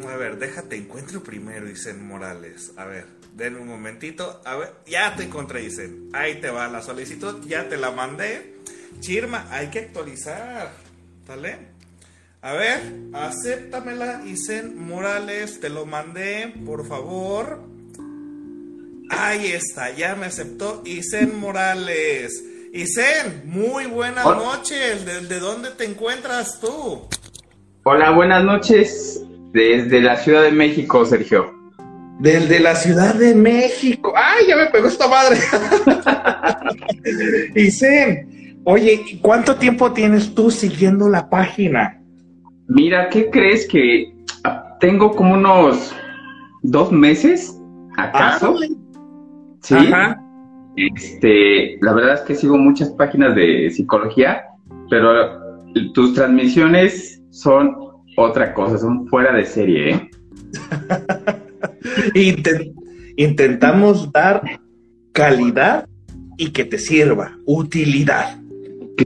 [0.09, 2.73] A ver, déjate encuentro primero, Isen Morales.
[2.77, 4.41] A ver, denme un momentito.
[4.47, 6.09] A ver, ya te encontré, Isen.
[6.15, 8.57] Ahí te va la solicitud, ya te la mandé.
[9.01, 10.73] Chirma, hay que actualizar,
[11.27, 11.76] ¿sale?
[12.47, 12.79] A ver,
[13.13, 17.61] acéptamela, Isen Morales, te lo mandé, por favor.
[19.11, 22.45] Ahí está, ya me aceptó Isen Morales.
[22.73, 25.05] Isen, muy buenas noches.
[25.29, 27.09] ¿De, dónde te encuentras tú?
[27.83, 29.21] Hola, buenas noches.
[29.53, 31.53] Desde la Ciudad de México, Sergio.
[32.21, 34.15] Desde la Ciudad de México.
[34.17, 35.41] ¡Ay, ya me pegó esta madre!
[37.57, 42.05] Isen, oye, ¿cuánto tiempo tienes tú siguiendo la página?
[42.69, 44.13] Mira, ¿qué crees que
[44.81, 45.95] tengo como unos
[46.63, 47.59] dos meses,
[47.97, 48.57] ¿acaso?
[48.61, 48.67] Ah,
[49.63, 49.75] sí.
[49.75, 50.23] Ajá.
[50.77, 54.45] Este, la verdad es que sigo muchas páginas de psicología,
[54.91, 55.41] pero
[55.95, 57.75] tus transmisiones son
[58.17, 60.11] otra cosa, son fuera de serie, ¿eh?
[62.15, 62.75] Inten-
[63.17, 64.43] intentamos dar
[65.13, 65.89] calidad
[66.37, 68.39] y que te sirva, utilidad.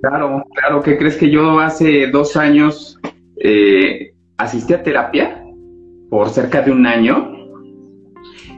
[0.01, 2.99] Claro, claro, ¿qué crees que yo hace dos años
[3.41, 5.45] eh, asistí a terapia
[6.09, 7.33] por cerca de un año?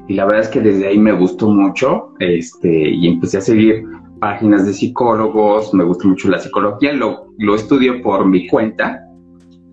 [0.08, 3.84] Y la verdad es que desde ahí me gustó mucho, este, y empecé a seguir
[4.20, 9.00] páginas de psicólogos, me gusta mucho la psicología, lo, lo estudio por mi cuenta.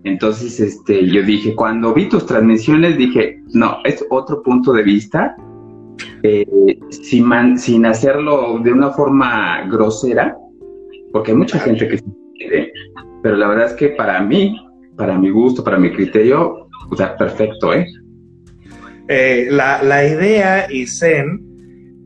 [0.04, 5.36] Entonces, este, yo dije, cuando vi tus transmisiones, dije, no, es otro punto de vista,
[6.24, 10.38] eh, sin, man- sin hacerlo de una forma grosera,
[11.12, 12.06] porque hay mucha gente que se
[12.36, 12.72] quiere,
[13.22, 14.56] pero la verdad es que para mí,
[15.00, 17.88] para mi gusto, para mi criterio, o sea, perfecto, ¿eh?
[19.08, 21.40] Eh, la, la idea, Isen,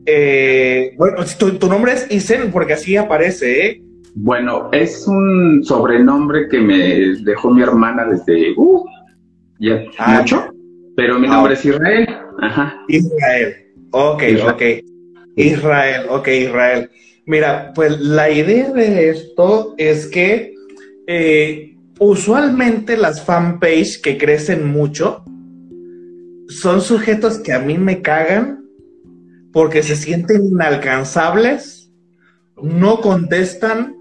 [0.06, 3.82] eh, bueno, tu, tu nombre es Isen porque así aparece, ¿eh?
[4.14, 8.84] Bueno, es un sobrenombre que me dejó mi hermana desde, uh,
[9.58, 10.20] ya Ah.
[10.20, 10.46] mucho,
[10.96, 11.30] pero mi Ah.
[11.32, 12.06] nombre es Israel,
[12.40, 12.76] ajá.
[12.86, 13.54] Israel.
[13.90, 14.54] Ok, Israel.
[14.54, 14.62] ok.
[15.36, 16.90] Israel, ok, Israel.
[17.26, 20.54] Mira, pues la idea de esto es que
[21.08, 21.73] eh,
[22.04, 25.24] usualmente las fanpage que crecen mucho
[26.48, 28.66] son sujetos que a mí me cagan
[29.52, 31.90] porque se sienten inalcanzables,
[32.60, 33.96] no contestan,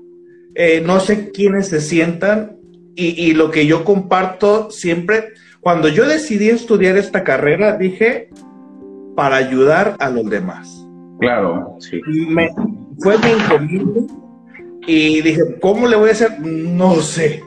[0.56, 2.58] eh, no sé quiénes se sientan
[2.96, 5.30] y, y lo que yo comparto siempre,
[5.62, 8.30] cuando yo decidí estudiar esta carrera, dije,
[9.16, 10.86] para ayudar a los demás.
[11.20, 12.02] Claro, sí.
[12.28, 12.50] Me,
[13.00, 14.02] fue mi encomienda
[14.88, 16.40] y dije, ¿cómo le voy a hacer?
[16.42, 17.42] No sé,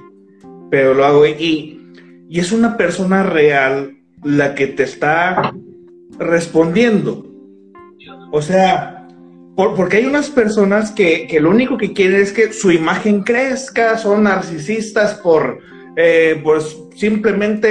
[0.71, 1.81] pero lo hago y,
[2.29, 5.53] y es una persona real la que te está
[6.19, 7.25] respondiendo.
[8.33, 9.07] O sea,
[9.57, 13.23] por- porque hay unas personas que, que lo único que quieren es que su imagen
[13.23, 15.61] crezca, son narcisistas por,
[15.97, 17.69] eh, pues simplemente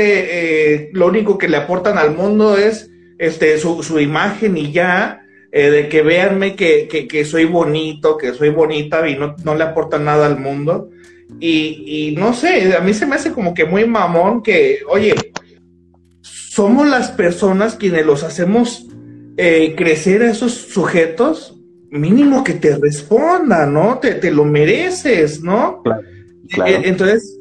[0.77, 5.21] eh, lo único que le aportan al mundo es este, su, su imagen y ya,
[5.51, 9.55] eh, de que véanme que, que, que soy bonito, que soy bonita y no, no
[9.55, 10.89] le aportan nada al mundo.
[11.39, 15.13] Y, y no sé, a mí se me hace como que muy mamón que, oye,
[16.21, 18.87] somos las personas quienes los hacemos
[19.37, 21.59] eh, crecer a esos sujetos,
[21.91, 23.99] mínimo que te responda, ¿no?
[23.99, 25.81] Te, te lo mereces, ¿no?
[25.83, 26.01] Claro.
[26.65, 27.37] Eh, Entonces,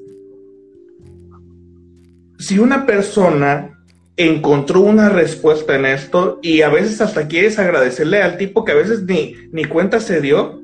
[2.39, 3.71] si una persona
[4.17, 8.77] encontró una respuesta en esto y a veces hasta quieres agradecerle al tipo que a
[8.77, 10.61] veces ni, ni cuenta se dio,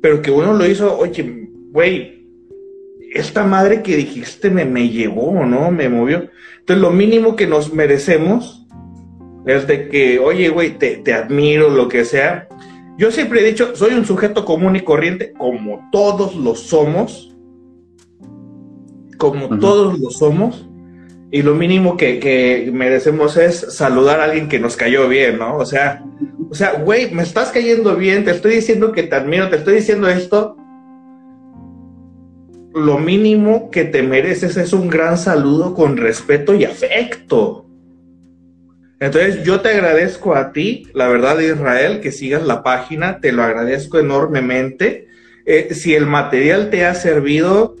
[0.00, 2.17] pero que uno lo hizo, oye, güey,
[3.14, 5.70] esta madre que dijiste me, me llegó, ¿no?
[5.70, 6.28] Me movió.
[6.60, 8.66] Entonces, lo mínimo que nos merecemos
[9.46, 12.48] es de que, oye, güey, te, te admiro, lo que sea.
[12.98, 17.34] Yo siempre he dicho, soy un sujeto común y corriente, como todos lo somos,
[19.16, 20.68] como todos lo somos,
[21.30, 25.56] y lo mínimo que, que merecemos es saludar a alguien que nos cayó bien, ¿no?
[25.56, 26.04] O sea,
[26.50, 29.76] o sea, güey, me estás cayendo bien, te estoy diciendo que te admiro, te estoy
[29.76, 30.56] diciendo esto.
[32.78, 37.66] Lo mínimo que te mereces es un gran saludo con respeto y afecto.
[39.00, 43.42] Entonces yo te agradezco a ti, la verdad Israel, que sigas la página, te lo
[43.42, 45.08] agradezco enormemente.
[45.46, 47.76] Eh, si el material te ha servido,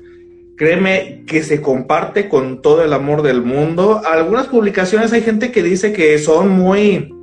[0.56, 4.00] créeme que se comparte con todo el amor del mundo.
[4.04, 7.14] Algunas publicaciones hay gente que dice que son muy...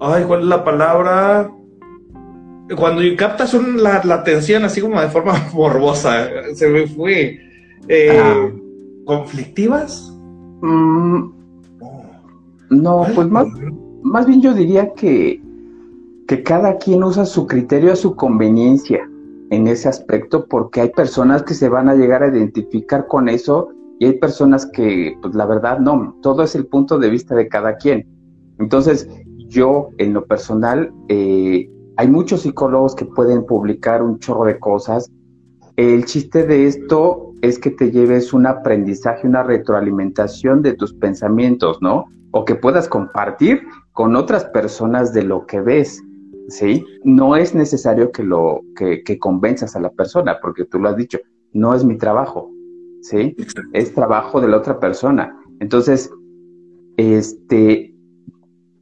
[0.00, 1.50] Ay, ¿cuál es la palabra?
[2.74, 7.38] Cuando captas un- la, la atención así como de forma morbosa, se me fue.
[7.88, 8.50] Eh, Ah.
[9.04, 10.12] ¿Conflictivas?
[10.62, 11.30] Mm,
[12.70, 13.46] no, pues más,
[14.02, 15.40] más bien yo diría que,
[16.26, 19.08] que cada quien usa su criterio a su conveniencia
[19.50, 23.68] en ese aspecto, porque hay personas que se van a llegar a identificar con eso
[24.00, 27.46] y hay personas que, pues la verdad, no, todo es el punto de vista de
[27.46, 28.08] cada quien.
[28.58, 29.08] Entonces,
[29.48, 35.10] yo en lo personal, eh, hay muchos psicólogos que pueden publicar un chorro de cosas.
[35.76, 41.78] El chiste de esto es que te lleves un aprendizaje, una retroalimentación de tus pensamientos,
[41.80, 42.06] ¿no?
[42.32, 46.02] O que puedas compartir con otras personas de lo que ves,
[46.48, 46.84] ¿sí?
[47.04, 50.96] No es necesario que lo que, que convenzas a la persona, porque tú lo has
[50.96, 51.18] dicho,
[51.52, 52.50] no es mi trabajo,
[53.02, 53.34] ¿sí?
[53.72, 55.38] Es trabajo de la otra persona.
[55.60, 56.10] Entonces,
[56.98, 57.95] este,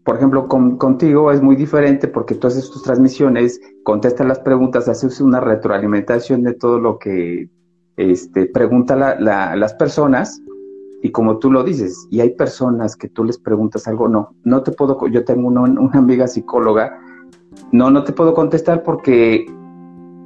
[0.04, 4.88] por ejemplo, con- contigo es muy diferente porque tú haces tus transmisiones, contestas las preguntas,
[4.88, 7.48] haces una retroalimentación de todo lo que
[7.96, 10.40] este, pregunta la- la- las personas
[11.02, 14.62] y como tú lo dices, y hay personas que tú les preguntas algo, no, no
[14.62, 16.98] te puedo, yo tengo una, una amiga psicóloga,
[17.72, 19.46] no, no te puedo contestar porque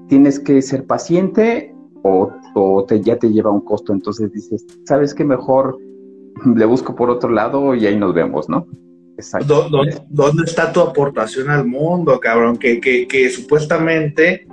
[0.08, 5.14] tienes que ser paciente o, o te, ya te lleva un costo, entonces dices, ¿sabes
[5.14, 5.76] qué mejor?
[6.54, 8.64] Le busco por otro lado y ahí nos vemos, ¿no?
[9.18, 9.68] Exacto.
[10.08, 12.56] ¿Dónde, está tu aportación al mundo, cabrón?
[12.56, 14.46] Que, que, que supuestamente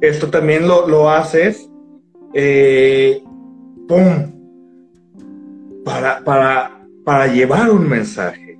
[0.00, 1.68] esto también lo, lo haces,
[2.34, 3.22] eh,
[3.88, 4.40] ¡pum!
[5.84, 8.58] para, para, para llevar un mensaje.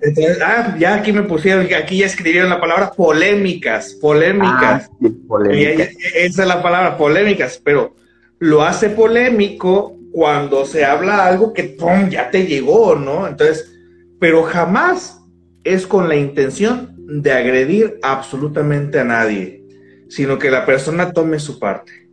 [0.00, 4.90] Entonces, ah, ya aquí me pusieron, aquí ya escribieron la palabra polémicas, polémicas.
[4.90, 5.90] Ah, polémicas.
[6.14, 7.94] esa es la palabra, polémicas, pero
[8.40, 12.08] lo hace polémico cuando se habla algo que ¡pum!
[12.08, 13.28] ya te llegó, ¿no?
[13.28, 13.75] Entonces,
[14.18, 15.20] pero jamás
[15.64, 19.64] es con la intención de agredir absolutamente a nadie,
[20.08, 22.08] sino que la persona tome su parte.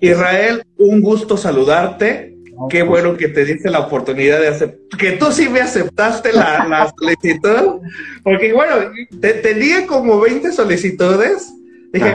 [0.00, 2.36] Israel, un gusto saludarte.
[2.68, 3.02] Qué pues.
[3.02, 7.80] bueno que te diste la oportunidad de hacer, que tú sí me aceptaste la, solicitud,
[8.22, 8.74] porque bueno,
[9.20, 11.50] te, tenía como 20 solicitudes,
[11.92, 12.14] dije,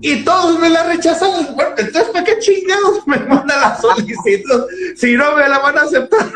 [0.00, 4.64] y todos me la rechazaron, bueno, entonces ¿para qué chingados me mandan la solicitud
[4.96, 6.28] si no me la van a aceptar?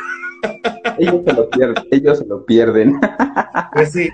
[0.98, 3.00] Ellos se lo pierden, ellos se lo pierden.
[3.72, 4.10] Pues sí.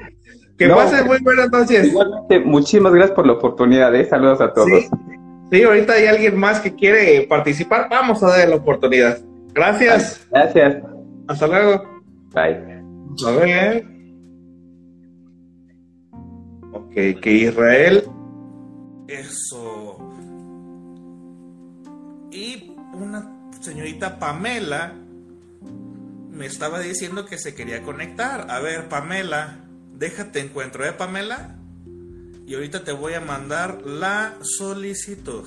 [0.57, 1.87] Que pasen muy buenas noches.
[1.87, 4.05] Igualmente, muchísimas gracias por la oportunidad, ¿eh?
[4.05, 4.85] saludos a todos.
[5.51, 7.89] Sí, ahorita hay alguien más que quiere participar.
[7.89, 9.19] Vamos a darle la oportunidad.
[9.55, 10.27] Gracias.
[10.31, 10.83] Gracias.
[11.29, 12.03] Hasta luego.
[12.35, 12.83] Bye.
[13.27, 13.87] A ver.
[16.73, 18.05] Ok, que Israel.
[19.07, 19.99] Eso.
[22.31, 24.93] Y una señorita Pamela
[26.39, 28.51] me estaba diciendo que se quería conectar.
[28.51, 31.59] A ver, Pamela, déjate encuentro, ¿eh, Pamela?
[32.49, 35.47] y ahorita te voy a mandar la solicitud.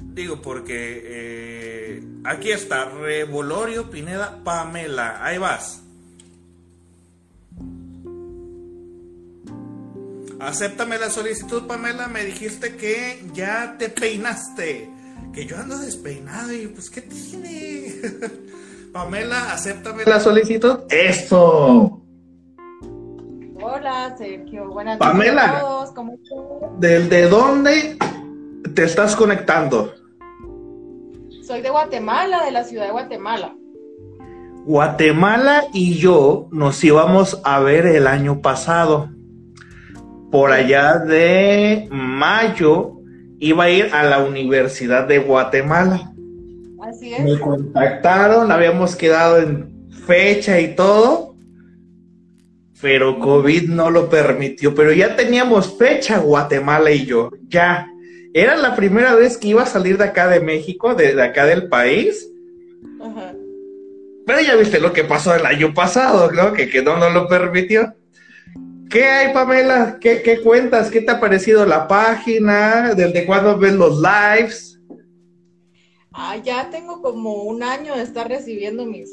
[0.00, 5.22] Digo porque eh, aquí está Revolorio Pineda Pamela.
[5.22, 5.82] Ahí vas.
[10.40, 12.08] Acéptame la solicitud, Pamela.
[12.08, 14.88] Me dijiste que ya te peinaste.
[15.34, 17.92] Que yo ando despeinado y pues, ¿qué tiene?
[18.92, 20.80] Pamela, acéptame la solicitud.
[20.88, 22.00] Eso.
[23.60, 24.68] Hola, Sergio.
[24.68, 25.90] Buenas noches a todos.
[25.90, 27.10] ¿Cómo estás?
[27.10, 27.98] ¿De dónde
[28.76, 29.92] te estás conectando?
[31.44, 33.56] Soy de Guatemala, de la ciudad de Guatemala.
[34.66, 39.10] Guatemala y yo nos íbamos a ver el año pasado.
[40.30, 43.00] Por allá de mayo
[43.46, 46.12] iba a ir a la Universidad de Guatemala.
[46.82, 47.24] Así es.
[47.24, 51.34] Me contactaron, habíamos quedado en fecha y todo
[52.84, 54.74] pero COVID no lo permitió.
[54.74, 57.88] Pero ya teníamos fecha Guatemala y yo, ya.
[58.34, 61.70] Era la primera vez que iba a salir de acá de México, de, acá del
[61.70, 62.28] país.
[64.26, 66.52] Pero ya viste lo que pasó el año pasado, ¿no?
[66.52, 67.94] Que, que no nos lo permitió.
[68.94, 69.98] ¿Qué hay, Pamela?
[70.00, 70.88] ¿Qué, ¿Qué, cuentas?
[70.88, 72.94] ¿Qué te ha parecido la página?
[72.94, 74.80] ¿Desde cuándo ves los lives?
[76.12, 79.10] Ah, ya tengo como un año de estar recibiendo mis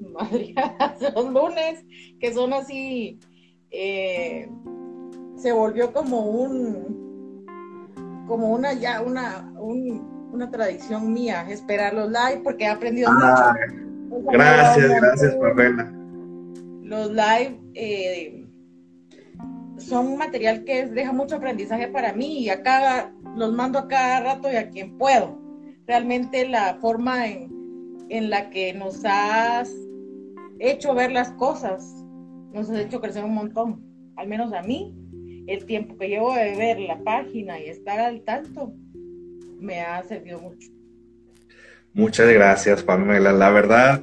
[1.16, 1.84] los lunes,
[2.20, 3.18] que son así,
[3.72, 4.48] eh,
[5.34, 7.44] se volvió como un,
[8.28, 13.52] como una ya, una, una tradición mía, esperar los live, porque he aprendido ah,
[14.08, 14.30] mucho.
[14.30, 15.92] Gracias, gracias, Pamela.
[16.82, 18.43] Los live eh,
[19.78, 24.50] son material que deja mucho aprendizaje para mí y acá los mando a cada rato
[24.50, 25.38] y a quien puedo.
[25.86, 27.50] Realmente la forma en,
[28.08, 29.70] en la que nos has
[30.58, 31.84] hecho ver las cosas,
[32.52, 33.82] nos has hecho crecer un montón,
[34.16, 34.94] al menos a mí,
[35.46, 38.72] el tiempo que llevo de ver la página y estar al tanto,
[39.60, 40.70] me ha servido mucho.
[41.92, 43.32] Muchas gracias, Pamela.
[43.32, 44.02] La verdad,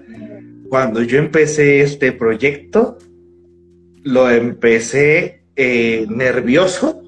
[0.69, 2.97] cuando yo empecé este proyecto,
[4.03, 7.01] lo empecé eh, nervioso.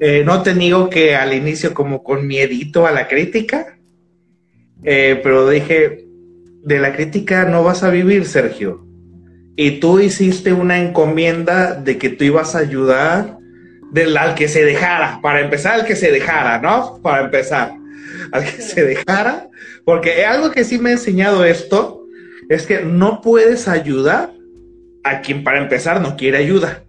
[0.00, 3.78] Eh, no te digo que al inicio como con miedito a la crítica,
[4.82, 6.06] eh, pero dije,
[6.62, 8.84] de la crítica no vas a vivir, Sergio.
[9.56, 13.38] Y tú hiciste una encomienda de que tú ibas a ayudar
[13.92, 17.00] del, al que se dejara, para empezar, al que se dejara, ¿no?
[17.00, 17.72] Para empezar,
[18.32, 19.48] al que se dejara,
[19.84, 22.04] porque algo que sí me ha enseñado esto
[22.48, 24.33] es que no puedes ayudar
[25.04, 26.82] a quien para empezar no quiere ayuda.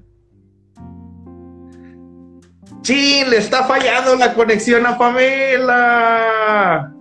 [2.82, 6.94] Sí, le está fallando la conexión a Pamela.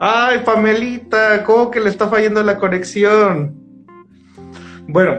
[0.00, 3.54] Ay, Pamelita, ¿cómo que le está fallando la conexión?
[4.88, 5.16] Bueno,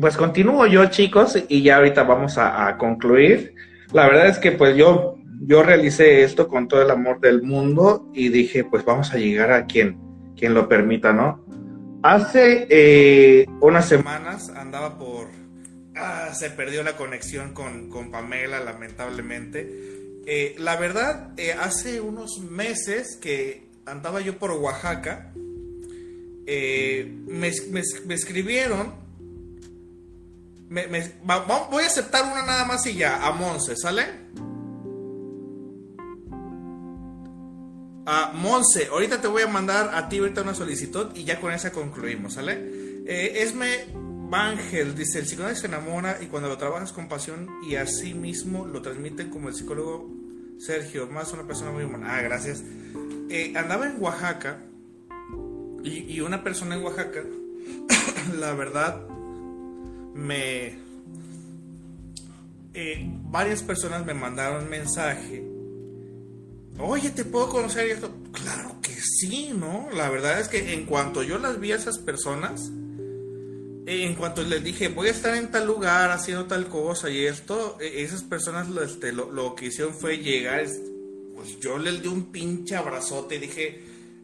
[0.00, 3.54] pues continúo yo, chicos, y ya ahorita vamos a, concluir.
[3.92, 8.10] La verdad es que pues yo yo realicé esto con todo el amor del mundo
[8.14, 9.98] y dije, pues vamos a llegar a quien,
[10.36, 11.44] quien lo permita, ¿no?
[12.04, 15.28] Hace eh, unas semanas andaba por...
[15.96, 20.20] Ah, se perdió la conexión con, con Pamela, lamentablemente.
[20.26, 25.32] Eh, la verdad, eh, hace unos meses que andaba yo por Oaxaca,
[26.46, 28.92] me, me, escribieron
[30.68, 34.04] voy a aceptar una nada más y ya, a Monse, ¿sale?
[38.06, 41.72] A Monse, ahorita te voy a mandar a ti una solicitud y ya con esa
[41.72, 42.58] concluimos, ¿sale?
[43.06, 43.86] Eh, Esme
[44.30, 48.66] Ángel dice, el psicólogo se enamora y cuando lo trabajas con pasión y así mismo
[48.66, 50.10] lo transmiten como el psicólogo
[50.58, 52.16] Sergio, más una persona muy humana.
[52.16, 52.62] Ah, gracias.
[53.30, 54.60] Eh, andaba en Oaxaca
[55.82, 57.22] y, y una persona en Oaxaca,
[58.38, 59.06] la verdad,
[60.14, 60.78] me...
[62.76, 65.53] Eh, varias personas me mandaron mensaje.
[66.78, 68.12] Oye, ¿te puedo conocer esto?
[68.32, 69.88] Claro que sí, ¿no?
[69.92, 72.70] La verdad es que en cuanto yo las vi a esas personas,
[73.86, 77.78] en cuanto les dije, voy a estar en tal lugar haciendo tal cosa y esto,
[77.80, 80.66] e, esas personas este, lo, que hicieron fue llegar,
[81.34, 83.82] pues yo les di un pinche abrazote y dije,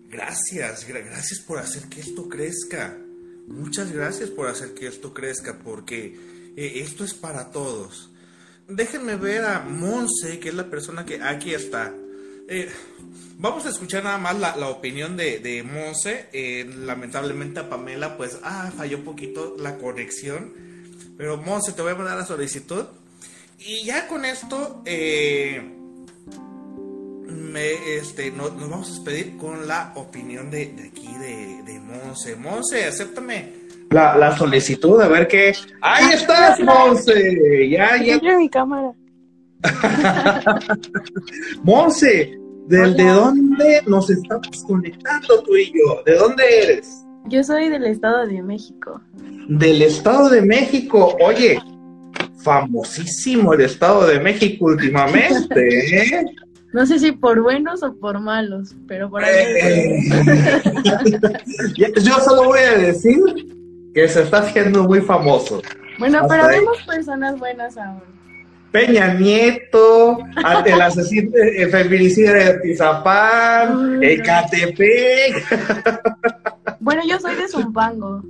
[0.09, 2.99] gracias, gracias por hacer que esto crezca.
[3.47, 6.17] Muchas gracias por hacer que esto crezca, porque
[6.57, 8.11] eh, esto es para todos.
[8.67, 11.93] Déjenme ver a Monse, que es la persona que aquí está.
[12.51, 12.69] Eh,
[13.39, 16.27] vamos a escuchar nada más la, opinión de, de Monse.
[16.33, 20.53] Eh, lamentablemente a Pamela, pues, ah, falló un poquito la conexión.
[21.17, 22.85] Pero Monse, te voy a mandar la solicitud.
[23.59, 24.83] Y ya con esto,
[27.27, 32.37] me, este, nos vamos a despedir con la opinión de, aquí, de, de Monse.
[32.37, 35.53] Monse, acéptame la, la, solicitud, a ver qué.
[35.81, 37.69] ¡Ahí estás, Monse!
[37.69, 38.21] Ya, ya.
[38.39, 38.93] mi cámara.
[41.65, 42.39] Monse,
[42.71, 46.03] ¿desde dónde nos estamos conectando tú y yo?
[46.07, 47.05] ¿De dónde eres?
[47.27, 49.01] Yo soy del Estado de México.
[49.49, 51.17] Del Estado de México.
[51.21, 51.61] Oye,
[52.45, 56.25] famosísimo el Estado de México últimamente, ¿eh?
[56.73, 59.45] No sé si por buenos o por malos, pero por ahí.
[59.61, 59.99] Eh.
[62.01, 63.19] Yo solo voy a decir
[63.93, 65.61] que se está haciendo muy famoso.
[65.99, 68.20] Bueno, pero vemos personas buenas aún.
[68.73, 70.19] Peña Nieto,
[70.65, 75.45] el asesino, el feminicida de Tizapán, Ecatepec.
[76.79, 78.23] Bueno, yo soy de Zumpango.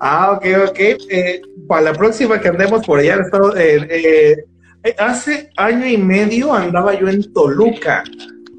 [0.00, 0.78] Ah, ok, ok.
[0.78, 4.44] Eh, para la próxima que andemos por allá, estado, eh, eh
[4.84, 8.04] eh, hace año y medio andaba yo en Toluca.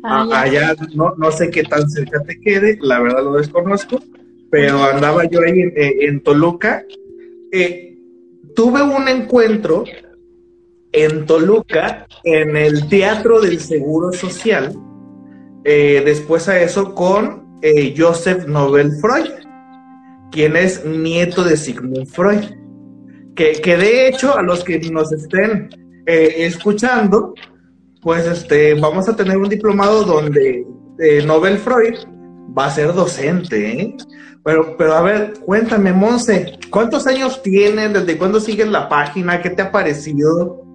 [0.03, 4.01] Ah, allá no, no sé qué tan cerca te quede, la verdad lo desconozco,
[4.51, 6.83] pero andaba yo ahí en, Toluca.
[8.53, 9.85] Tuve un encuentro
[10.91, 14.75] en Toluca, en el Teatro del Seguro Social,
[15.63, 17.47] eh, después a eso con
[17.97, 19.29] Joseph Nobel Freud,
[20.31, 22.43] quien es nieto de Sigmund Freud.
[23.35, 25.69] Que, que de hecho, a los que nos estén
[26.05, 27.33] eh, escuchando,
[28.01, 30.65] pues este, vamos a tener un diplomado donde
[30.99, 31.95] eh, Nobel Freud
[32.57, 33.97] va a ser docente, ¿eh?
[34.43, 37.93] Pero, pero a ver, cuéntame, Monse, ¿cuántos años tienes?
[37.93, 39.41] ¿Desde cuándo sigues la página?
[39.41, 40.65] ¿Qué te ha parecido?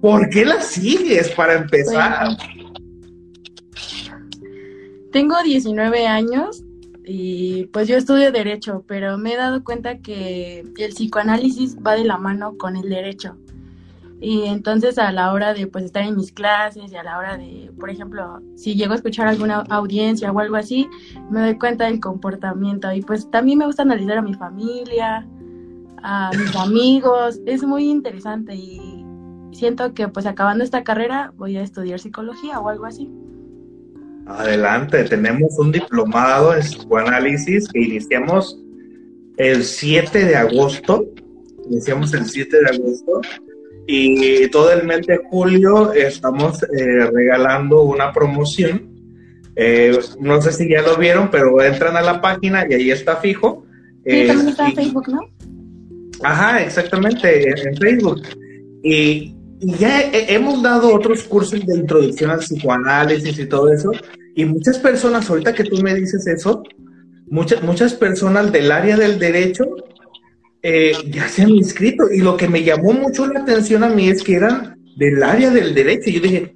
[0.00, 2.36] ¿Por qué la sigues para empezar?
[5.10, 6.62] tengo 19 años
[7.04, 12.04] y pues yo estudio derecho, pero me he dado cuenta que el psicoanálisis va de
[12.04, 13.36] la mano con el derecho.
[14.20, 17.36] Y entonces a la hora de pues estar en mis clases y a la hora
[17.36, 20.88] de, por ejemplo, si llego a escuchar alguna audiencia o algo así,
[21.30, 25.26] me doy cuenta del comportamiento y pues también me gusta analizar a mi familia,
[26.02, 28.87] a mis amigos, es muy interesante y
[29.52, 33.10] siento que pues acabando esta carrera voy a estudiar psicología o algo así.
[34.26, 38.60] Adelante, tenemos un diplomado en psicoanálisis que iniciamos
[39.38, 41.06] el 7 de agosto,
[41.70, 43.20] iniciamos el 7 de agosto
[43.86, 48.94] y todo el mes de julio estamos eh, regalando una promoción.
[49.56, 53.16] Eh, no sé si ya lo vieron, pero entran a la página y ahí está
[53.16, 53.64] fijo.
[54.04, 55.20] Sí, también está en Facebook, ¿no?
[56.22, 58.22] Ajá, exactamente, en, Facebook.
[58.82, 63.90] Y, ya hemos dado otros cursos de introducción al psicoanálisis y todo eso.
[64.34, 66.62] Y muchas personas, ahorita que tú me dices eso,
[67.26, 69.66] muchas, muchas personas del área del derecho
[70.62, 72.04] eh, ya se han inscrito.
[72.12, 75.50] Y lo que me llamó mucho la atención a mí es que eran del área
[75.50, 76.10] del derecho.
[76.10, 76.54] Y yo dije,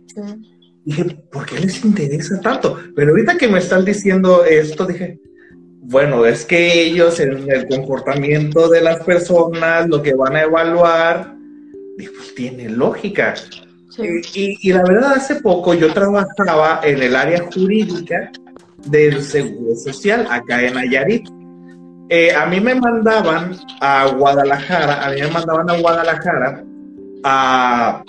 [0.85, 2.79] dije, ¿por qué les interesa tanto?
[2.95, 5.19] Pero ahorita que me están diciendo esto, dije,
[5.85, 11.42] bueno, es que ellos en el comportamiento de las personas, lo que van a evaluar,
[11.97, 13.35] pues tiene lógica.
[13.99, 18.31] y, y, la verdad, hace poco yo trabajaba en el área jurídica
[18.87, 21.29] del Seguro Social acá en Nayarit.
[22.09, 26.65] Eh, a mí me mandaban a Guadalajara, a mí me mandaban a Guadalajara
[27.25, 28.03] a,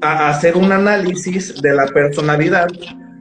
[0.00, 2.68] a hacer un análisis de la personalidad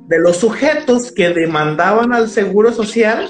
[0.07, 3.30] de los sujetos que demandaban al Seguro Social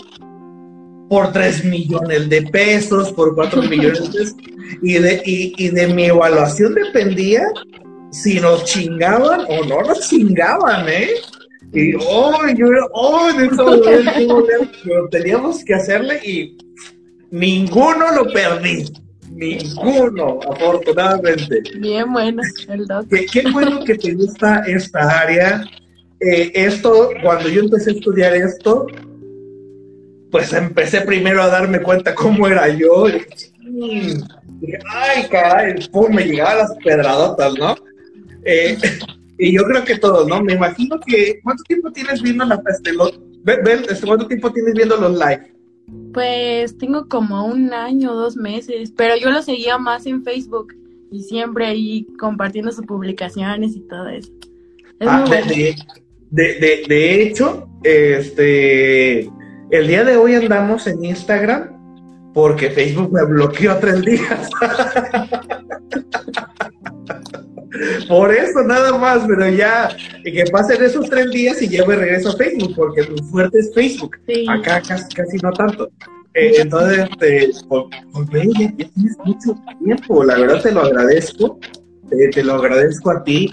[1.11, 4.35] por 3 millones de pesos, por 4 millones de pesos,
[4.81, 7.43] y de, y de mi evaluación dependía
[8.11, 11.09] si nos chingaban o no nos chingaban, ¿eh?
[11.73, 13.27] Y, oh, yo, oh,
[14.85, 16.57] pero teníamos que hacerle y
[17.29, 18.85] ninguno lo perdí.
[19.31, 21.61] Ninguno, afortunadamente.
[21.79, 25.65] Bien bueno, el Qué, qué bueno que te gusta esta área.
[26.21, 28.88] Eh, esto, cuando yo empecé a estudiar esto,
[30.31, 33.07] pues empecé primero a darme cuenta cómo era yo.
[33.09, 34.17] Y
[34.61, 37.75] dije, ay, caray, pum, me llegaban las pedradotas, ¿no?
[38.43, 38.77] Eh,
[39.37, 40.41] y yo creo que todos, ¿no?
[40.41, 41.39] Me imagino que.
[41.43, 42.91] ¿Cuánto tiempo tienes viendo la este,
[43.89, 45.53] este, ¿Cuánto tiempo tienes viendo los live?
[46.13, 50.73] Pues tengo como un año, dos meses, pero yo lo seguía más en Facebook
[51.11, 54.31] y siempre ahí compartiendo sus publicaciones y todo eso.
[55.01, 55.75] Ah, de,
[56.29, 59.29] de, de, hecho, este,
[59.72, 61.81] el día de hoy andamos en Instagram
[62.34, 64.49] porque Facebook me bloqueó tres días.
[68.07, 69.89] Por eso nada más, pero ya
[70.23, 73.73] que pasen esos tres días y ya me regreso a Facebook, porque tu fuerte es
[73.73, 74.18] Facebook.
[74.49, 75.89] Acá casi, no tanto.
[76.34, 78.27] Eh, entonces, este, pues, pues
[78.60, 81.60] ya, tienes mucho tiempo, la verdad te lo agradezco,
[82.10, 83.52] te lo agradezco a ti.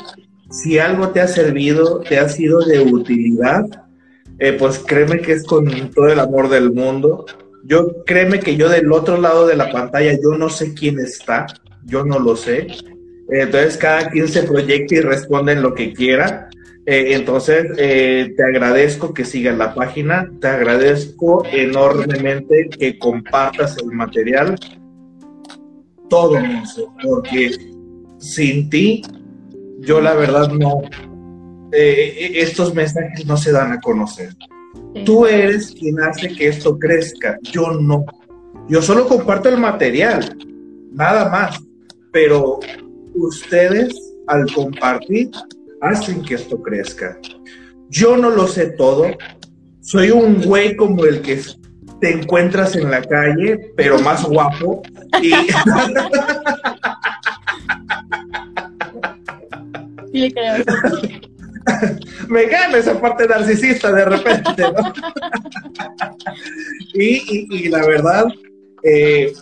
[0.51, 3.65] Si algo te ha servido, te ha sido de utilidad,
[4.39, 7.27] eh, pues créeme que es con todo el amor del mundo.
[7.65, 11.47] Yo créeme que yo del otro lado de la pantalla, yo no sé quién está,
[11.85, 12.69] yo no lo sé
[13.29, 16.49] entonces cada quien se proyecta y responde en lo que quiera.
[16.87, 23.93] Eh, entonces eh, te agradezco que sigas la página, te agradezco enormemente que compartas el
[23.93, 24.57] material,
[26.09, 27.51] todo eso, porque
[28.17, 29.03] sin ti,
[29.81, 30.81] yo la verdad no,
[31.73, 34.35] eh, estos mensajes no se dan a conocer.
[35.05, 38.05] Tú eres quien hace que esto crezca, yo no.
[38.69, 40.37] Yo solo comparto el material,
[40.93, 41.61] nada más,
[42.13, 42.61] pero
[43.15, 43.95] ustedes
[44.27, 45.31] al compartir
[45.81, 47.19] hacen que esto crezca.
[47.89, 49.07] Yo no lo sé todo,
[49.81, 51.41] soy un güey como el que
[52.01, 54.83] te encuentras en la calle, pero más guapo.
[55.23, 55.33] Y...
[62.29, 64.93] Me gana esa parte narcisista de repente, ¿no?
[66.95, 68.27] y, la verdad,
[68.83, 69.33] eh,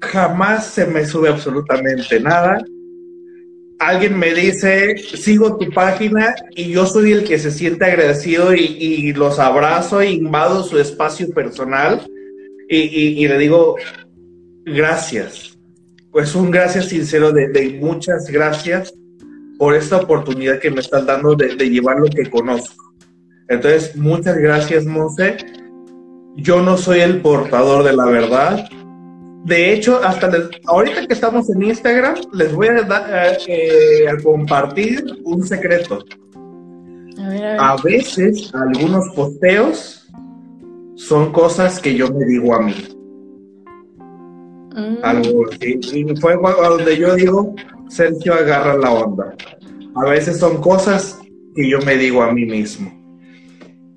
[0.00, 2.62] jamás se me sube absolutamente nada.
[3.78, 9.12] Alguien me dice, sigo tu página y yo soy el que se siente agradecido y,
[9.14, 12.06] los abrazo e invado su espacio personal
[12.68, 13.76] y, le digo,
[14.64, 15.58] gracias.
[16.12, 18.92] Pues un gracias sincero de, muchas gracias
[19.60, 22.94] por esta oportunidad que me estás dando de, de llevar lo que conozco.
[23.48, 25.36] Entonces, muchas gracias, Monse.
[26.36, 28.66] Yo no soy el portador de la verdad,
[29.44, 30.30] de hecho, hasta
[30.66, 36.04] ahorita que estamos en Instagram, les voy a, eh, a compartir un secreto.
[37.58, 40.06] A, veces, algunos posteos
[40.94, 42.74] son cosas que yo me digo a mí.
[44.76, 44.96] Mm.
[45.02, 45.80] Algo así.
[45.92, 47.54] Y fue donde yo digo,
[47.90, 49.36] Sergio agarra la onda.
[49.96, 51.18] A veces son cosas
[51.54, 52.96] que yo me digo a mí mismo.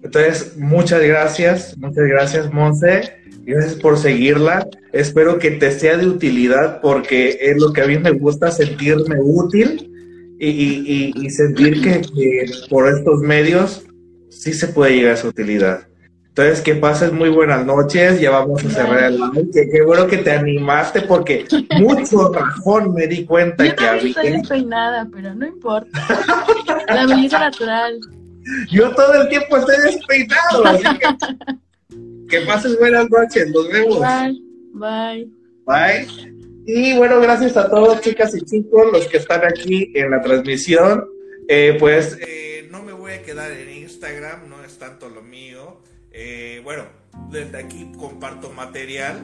[0.04, 3.14] Entonces, muchas gracias, muchas gracias, Monse.
[3.46, 4.68] Gracias por seguirla.
[4.92, 9.18] Espero que te sea de utilidad porque es lo que a mí me gusta, sentirme
[9.22, 9.90] útil
[10.40, 13.86] y, sentir que, por estos medios
[14.30, 15.88] sí se puede llegar a su utilidad.
[16.36, 18.20] Entonces, que pases muy buenas noches.
[18.20, 19.70] Ya vamos a cerrar el live.
[19.72, 21.46] Qué, bueno que te animaste porque
[21.80, 24.10] mucho rajón me di cuenta Yo que había.
[24.10, 25.90] Estoy despeinada, pero no importa.
[26.88, 28.00] La belleza natural.
[28.72, 31.08] Yo todo el tiempo estoy despeinado, así que
[32.30, 34.00] que pases buenas noches, nos vemos.
[34.00, 34.42] Bye.
[34.74, 35.30] Bye.
[35.68, 36.34] Bye.
[36.66, 41.06] Y bueno, gracias a todos, chicas y chicos, los que están aquí en la transmisión.
[41.48, 45.78] Eh, pues eh, no me voy a quedar en Instagram, no es tanto lo mío.
[46.14, 46.86] Eh, bueno,
[47.30, 49.22] desde aquí comparto material.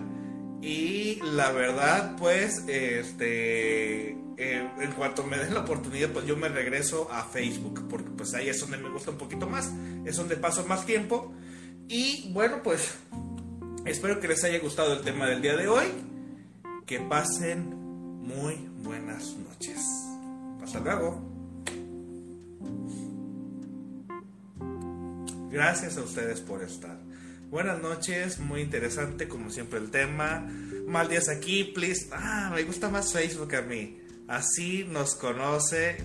[0.62, 7.10] Y la verdad, pues, este, en cuanto me den la oportunidad, pues yo me regreso
[7.12, 9.72] a Facebook, porque pues ahí es donde me gusta un poquito más,
[10.06, 11.34] es donde paso más tiempo.
[11.88, 12.96] Y bueno, pues
[13.86, 15.88] espero que les haya gustado el tema del día de hoy.
[16.86, 19.80] Que pasen muy buenas noches.
[20.64, 21.30] Hasta luego.
[25.52, 27.00] Gracias a ustedes por estar.
[27.50, 30.48] Buenas noches, muy interesante como siempre el tema.
[30.86, 32.08] Mal días aquí, please.
[32.12, 34.00] Ah, me gusta más Facebook a mí.
[34.28, 35.98] Así nos conoce.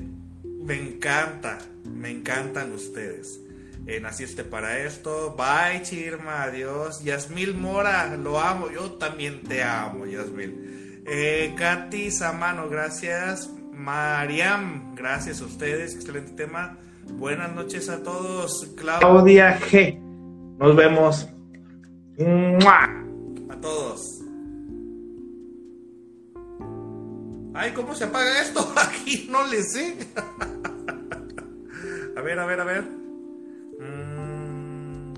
[0.42, 3.38] Me encanta, me encantan ustedes.
[3.86, 5.36] En Así este para esto.
[5.36, 7.04] Bye, Chirma, adiós.
[7.04, 8.70] Yasmil Mora, lo amo.
[8.70, 11.02] Yo también te amo, Yasmil.
[11.06, 13.50] Eh, Katy Samano, gracias.
[13.72, 15.94] Mariam, gracias a ustedes.
[15.94, 16.78] Excelente tema.
[17.12, 18.66] Buenas noches a todos.
[18.76, 19.98] Claudia G.
[20.58, 21.26] Nos vemos.
[23.48, 24.20] A todos.
[27.54, 28.72] Ay, ¿cómo se apaga esto?
[28.76, 29.96] Aquí no le sé.
[32.16, 32.82] a ver, a ver, a ver.
[33.80, 35.14] Mm.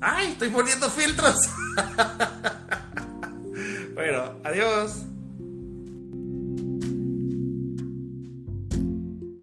[0.00, 1.36] Ay, estoy poniendo filtros.
[3.94, 5.02] bueno, adiós.